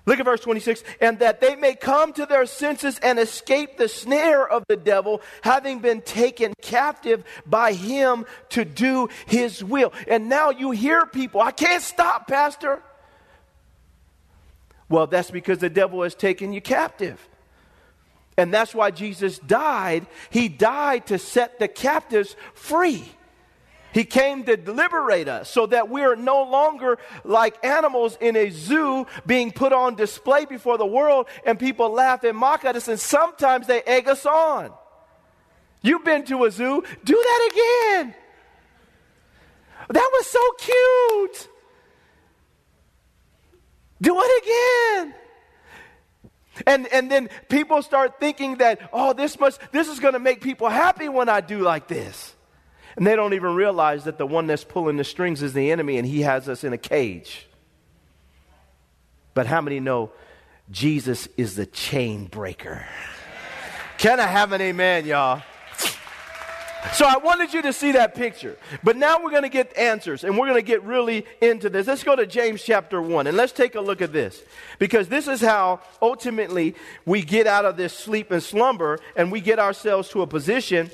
Look 0.07 0.21
at 0.21 0.25
verse 0.25 0.40
26. 0.40 0.85
And 1.01 1.19
that 1.19 1.40
they 1.40 1.57
may 1.57 1.75
come 1.75 2.12
to 2.14 2.27
their 2.27 2.47
senses 2.47 2.99
and 3.01 3.19
escape 3.19 3.77
the 3.77 3.88
snare 3.88 4.49
of 4.49 4.64
the 4.69 4.77
devil, 4.77 5.21
having 5.42 5.81
been 5.81 6.01
taken 6.01 6.55
captive 6.62 7.25
by 7.45 7.73
him 7.73 8.25
to 8.51 8.64
do 8.64 9.09
his 9.27 9.62
will. 9.62 9.92
And 10.07 10.29
now 10.29 10.51
you 10.51 10.71
hear 10.71 11.07
people, 11.07 11.40
I 11.40 11.51
can't 11.51 11.83
stop, 11.83 12.29
Pastor. 12.29 12.83
Well, 14.88 15.09
that's 15.09 15.33
because 15.33 15.59
the 15.59 15.71
devil 15.71 16.05
has 16.05 16.14
taken 16.14 16.53
you 16.53 16.61
captive. 16.61 17.29
And 18.38 18.55
that's 18.55 18.75
why 18.75 18.92
Jesus 18.92 19.38
died. 19.40 20.07
He 20.31 20.49
died 20.49 21.07
to 21.07 21.19
set 21.19 21.59
the 21.59 21.66
captives 21.69 22.37
free. 22.55 23.05
He 23.97 24.05
came 24.05 24.45
to 24.45 24.59
liberate 24.71 25.27
us 25.27 25.51
so 25.51 25.65
that 25.69 25.89
we 25.89 26.03
are 26.03 26.17
no 26.17 26.43
longer 26.43 26.99
like 27.25 27.57
animals 27.65 28.19
in 28.21 28.37
a 28.37 28.51
zoo 28.51 29.07
being 29.25 29.51
put 29.51 29.73
on 29.73 29.95
display 29.95 30.45
before 30.45 30.77
the 30.77 30.85
world 30.85 31.29
and 31.47 31.59
people 31.59 31.89
laugh 31.89 32.23
and 32.23 32.37
mock 32.37 32.67
at 32.67 32.77
us 32.77 32.89
and 32.89 33.01
sometimes 33.01 33.67
they 33.67 33.81
egg 33.81 34.07
us 34.07 34.27
on. 34.27 34.71
You've 35.81 36.05
been 36.05 36.27
to 36.27 36.45
a 36.45 36.51
zoo, 36.51 36.85
do 37.05 37.15
that 37.15 37.51
again. 37.51 38.15
That 39.89 40.11
was 40.13 40.27
so 40.27 40.53
cute. 40.59 41.49
Do 44.03 44.21
it 44.23 44.43
again. 44.43 45.15
And, 46.67 46.87
and 46.93 47.11
then 47.11 47.31
people 47.49 47.81
start 47.81 48.21
thinking 48.21 48.59
that, 48.59 48.91
oh, 48.93 49.15
this 49.15 49.41
must, 49.41 49.59
this 49.73 49.89
is 49.89 50.01
going 50.01 50.13
to 50.13 50.21
make 50.21 50.43
people 50.43 50.69
happy 50.69 51.09
when 51.09 51.31
I 51.31 51.41
do 51.41 51.61
like 51.61 51.89
this. 51.89 52.36
And 52.97 53.07
they 53.07 53.15
don't 53.15 53.35
even 53.35 53.55
realize 53.55 54.05
that 54.05 54.19
the 54.19 54.27
one 54.27 54.47
that's 54.47 54.65
pulling 54.65 54.97
the 54.97 55.05
strings 55.05 55.43
is 55.43 55.53
the 55.53 55.71
enemy 55.71 55.99
and 55.99 56.07
he 56.07 56.23
has 56.23 56.49
us 56.49 56.65
in 56.65 56.73
a 56.73 56.79
cage. 56.79 57.47
But 59.35 59.47
how 59.47 59.61
many 59.61 59.81
know 59.81 60.13
Jesus 60.71 61.29
is 61.37 61.57
the 61.57 61.67
chain 61.67 62.25
breaker? 62.25 62.87
Can 63.99 64.19
I 64.19 64.27
have 64.27 64.53
an 64.53 64.63
amen, 64.63 65.05
y'all? 65.05 65.43
So 66.93 67.05
I 67.05 67.19
wanted 67.19 67.53
you 67.53 67.63
to 67.63 67.73
see 67.73 67.93
that 67.93 68.15
picture. 68.15 68.57
But 68.85 68.97
now 68.97 69.23
we're 69.23 69.31
going 69.31 69.43
to 69.43 69.49
get 69.49 69.77
answers 69.77 70.25
and 70.25 70.39
we're 70.39 70.47
going 70.47 70.59
to 70.59 70.67
get 70.67 70.83
really 70.85 71.27
into 71.41 71.69
this. 71.69 71.87
Let's 71.87 72.05
go 72.05 72.17
to 72.17 72.27
James 72.27 72.63
chapter 72.63 73.03
1 73.03 73.27
and 73.27 73.37
let's 73.37 73.53
take 73.53 73.75
a 73.75 73.81
look 73.81 74.01
at 74.01 74.13
this. 74.13 74.43
Because 74.79 75.09
this 75.09 75.27
is 75.27 75.41
how 75.41 75.81
ultimately 76.01 76.75
we 77.05 77.23
get 77.23 77.47
out 77.47 77.65
of 77.65 77.77
this 77.77 77.93
sleep 77.93 78.31
and 78.31 78.43
slumber 78.43 79.01
and 79.17 79.33
we 79.33 79.41
get 79.41 79.59
ourselves 79.59 80.09
to 80.11 80.23
a 80.23 80.27
position 80.27 80.91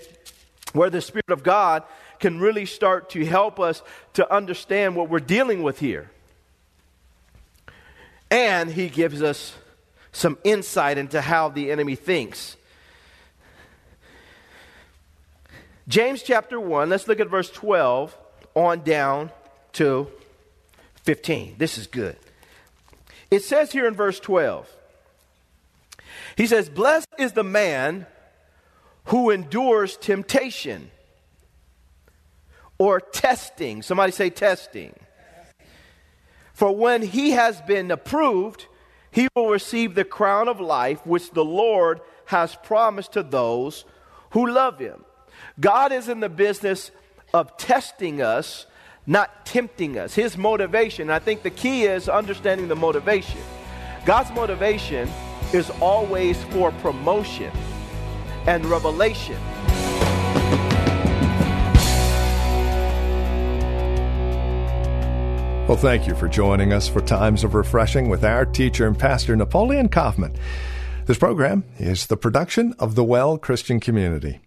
where 0.72 0.90
the 0.90 1.00
Spirit 1.00 1.30
of 1.30 1.42
God 1.42 1.82
can 2.18 2.40
really 2.40 2.66
start 2.66 3.10
to 3.10 3.24
help 3.24 3.58
us 3.58 3.82
to 4.14 4.32
understand 4.32 4.96
what 4.96 5.08
we're 5.08 5.18
dealing 5.18 5.62
with 5.62 5.78
here. 5.80 6.10
And 8.30 8.70
He 8.70 8.88
gives 8.88 9.22
us 9.22 9.54
some 10.12 10.38
insight 10.44 10.98
into 10.98 11.20
how 11.20 11.48
the 11.48 11.70
enemy 11.70 11.96
thinks. 11.96 12.56
James 15.88 16.22
chapter 16.22 16.60
1, 16.60 16.88
let's 16.88 17.08
look 17.08 17.20
at 17.20 17.28
verse 17.28 17.50
12 17.50 18.16
on 18.54 18.82
down 18.82 19.30
to 19.72 20.08
15. 21.02 21.56
This 21.58 21.76
is 21.76 21.86
good. 21.86 22.16
It 23.30 23.42
says 23.42 23.72
here 23.72 23.86
in 23.86 23.94
verse 23.94 24.20
12, 24.20 24.70
he 26.36 26.46
says, 26.46 26.68
Blessed 26.68 27.08
is 27.18 27.32
the 27.32 27.44
man 27.44 28.06
who 29.04 29.30
endures 29.30 29.96
temptation 29.96 30.90
or 32.78 33.00
testing. 33.00 33.82
Somebody 33.82 34.12
say 34.12 34.30
testing. 34.30 34.94
For 36.52 36.74
when 36.74 37.02
he 37.02 37.32
has 37.32 37.60
been 37.62 37.90
approved, 37.90 38.66
he 39.10 39.28
will 39.34 39.48
receive 39.48 39.94
the 39.94 40.04
crown 40.04 40.48
of 40.48 40.60
life 40.60 41.06
which 41.06 41.30
the 41.30 41.44
Lord 41.44 42.00
has 42.26 42.56
promised 42.56 43.12
to 43.12 43.22
those 43.22 43.84
who 44.30 44.48
love 44.48 44.78
him. 44.78 45.04
God 45.60 45.92
is 45.92 46.08
in 46.08 46.20
the 46.20 46.28
business 46.28 46.90
of 47.34 47.56
testing 47.56 48.22
us 48.22 48.66
not 49.06 49.44
tempting 49.44 49.98
us. 49.98 50.14
His 50.14 50.36
motivation, 50.36 51.10
I 51.10 51.18
think 51.18 51.42
the 51.42 51.50
key 51.50 51.84
is 51.84 52.08
understanding 52.08 52.68
the 52.68 52.76
motivation. 52.76 53.40
God's 54.04 54.30
motivation 54.30 55.08
is 55.52 55.70
always 55.80 56.42
for 56.44 56.70
promotion 56.72 57.50
and 58.46 58.64
revelation. 58.66 59.38
Well, 65.68 65.80
thank 65.80 66.06
you 66.06 66.14
for 66.14 66.28
joining 66.28 66.72
us 66.72 66.88
for 66.88 67.00
Times 67.00 67.44
of 67.44 67.54
Refreshing 67.54 68.08
with 68.08 68.24
our 68.24 68.44
teacher 68.44 68.86
and 68.86 68.98
pastor, 68.98 69.34
Napoleon 69.36 69.88
Kaufman. 69.88 70.36
This 71.06 71.16
program 71.18 71.64
is 71.78 72.06
the 72.06 72.16
production 72.16 72.74
of 72.78 72.94
the 72.94 73.04
Well 73.04 73.38
Christian 73.38 73.80
Community. 73.80 74.40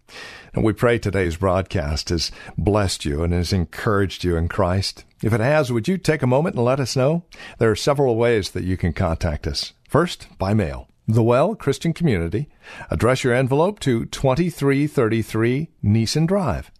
And 0.54 0.62
we 0.62 0.72
pray 0.72 0.98
today's 0.98 1.36
broadcast 1.36 2.10
has 2.10 2.30
blessed 2.56 3.04
you 3.04 3.22
and 3.22 3.32
has 3.32 3.52
encouraged 3.52 4.24
you 4.24 4.36
in 4.36 4.48
Christ. 4.48 5.04
If 5.22 5.32
it 5.32 5.40
has, 5.40 5.72
would 5.72 5.88
you 5.88 5.98
take 5.98 6.22
a 6.22 6.26
moment 6.26 6.54
and 6.54 6.64
let 6.64 6.80
us 6.80 6.96
know? 6.96 7.24
There 7.58 7.70
are 7.70 7.76
several 7.76 8.16
ways 8.16 8.50
that 8.50 8.64
you 8.64 8.76
can 8.76 8.92
contact 8.92 9.46
us. 9.46 9.72
First, 9.88 10.28
by 10.38 10.54
mail. 10.54 10.88
The 11.08 11.22
Well 11.22 11.54
Christian 11.54 11.92
Community. 11.92 12.48
Address 12.90 13.22
your 13.22 13.32
envelope 13.32 13.78
to 13.80 14.06
2333 14.06 15.68
Nissen 15.80 16.26
Drive. 16.26 16.72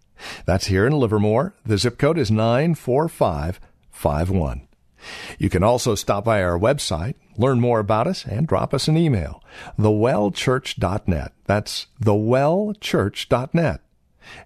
That's 0.46 0.66
here 0.66 0.84
in 0.84 0.92
Livermore. 0.92 1.54
The 1.64 1.78
zip 1.78 1.96
code 1.96 2.18
is 2.18 2.28
94551. 2.30 4.66
You 5.38 5.48
can 5.48 5.62
also 5.62 5.94
stop 5.94 6.24
by 6.24 6.42
our 6.42 6.58
website, 6.58 7.14
learn 7.36 7.60
more 7.60 7.78
about 7.78 8.08
us, 8.08 8.24
and 8.24 8.48
drop 8.48 8.74
us 8.74 8.88
an 8.88 8.96
email. 8.96 9.44
TheWellChurch.net. 9.78 11.32
That's 11.44 11.86
TheWellChurch.net. 12.02 13.80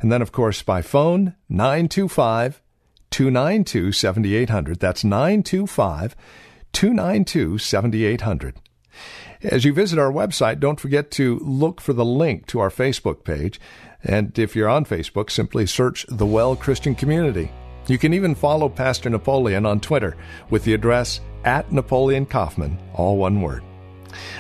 And 0.00 0.12
then, 0.12 0.20
of 0.20 0.30
course, 0.30 0.62
by 0.62 0.82
phone, 0.82 1.36
925 1.48 2.60
292 3.10 3.92
7800. 3.92 4.78
That's 4.78 5.04
925 5.04 6.14
292 6.72 7.56
7800. 7.56 8.56
As 9.42 9.64
you 9.64 9.72
visit 9.72 9.98
our 9.98 10.12
website, 10.12 10.60
don't 10.60 10.80
forget 10.80 11.10
to 11.12 11.38
look 11.40 11.80
for 11.80 11.92
the 11.92 12.04
link 12.04 12.46
to 12.48 12.60
our 12.60 12.70
Facebook 12.70 13.24
page. 13.24 13.60
And 14.02 14.38
if 14.38 14.54
you're 14.56 14.68
on 14.68 14.84
Facebook, 14.84 15.30
simply 15.30 15.66
search 15.66 16.06
The 16.08 16.26
Well 16.26 16.56
Christian 16.56 16.94
Community. 16.94 17.50
You 17.86 17.98
can 17.98 18.14
even 18.14 18.34
follow 18.34 18.68
Pastor 18.68 19.10
Napoleon 19.10 19.66
on 19.66 19.80
Twitter 19.80 20.16
with 20.50 20.64
the 20.64 20.74
address 20.74 21.20
at 21.44 21.72
Napoleon 21.72 22.26
Kaufman, 22.26 22.78
all 22.94 23.16
one 23.16 23.40
word. 23.40 23.62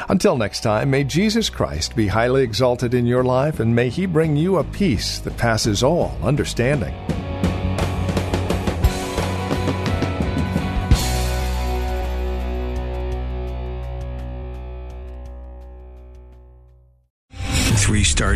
Until 0.08 0.36
next 0.36 0.60
time, 0.60 0.90
may 0.90 1.04
Jesus 1.04 1.48
Christ 1.48 1.96
be 1.96 2.06
highly 2.06 2.42
exalted 2.42 2.94
in 2.94 3.06
your 3.06 3.24
life 3.24 3.60
and 3.60 3.74
may 3.74 3.88
he 3.88 4.06
bring 4.06 4.36
you 4.36 4.58
a 4.58 4.64
peace 4.64 5.18
that 5.20 5.36
passes 5.36 5.82
all 5.82 6.16
understanding. 6.22 6.94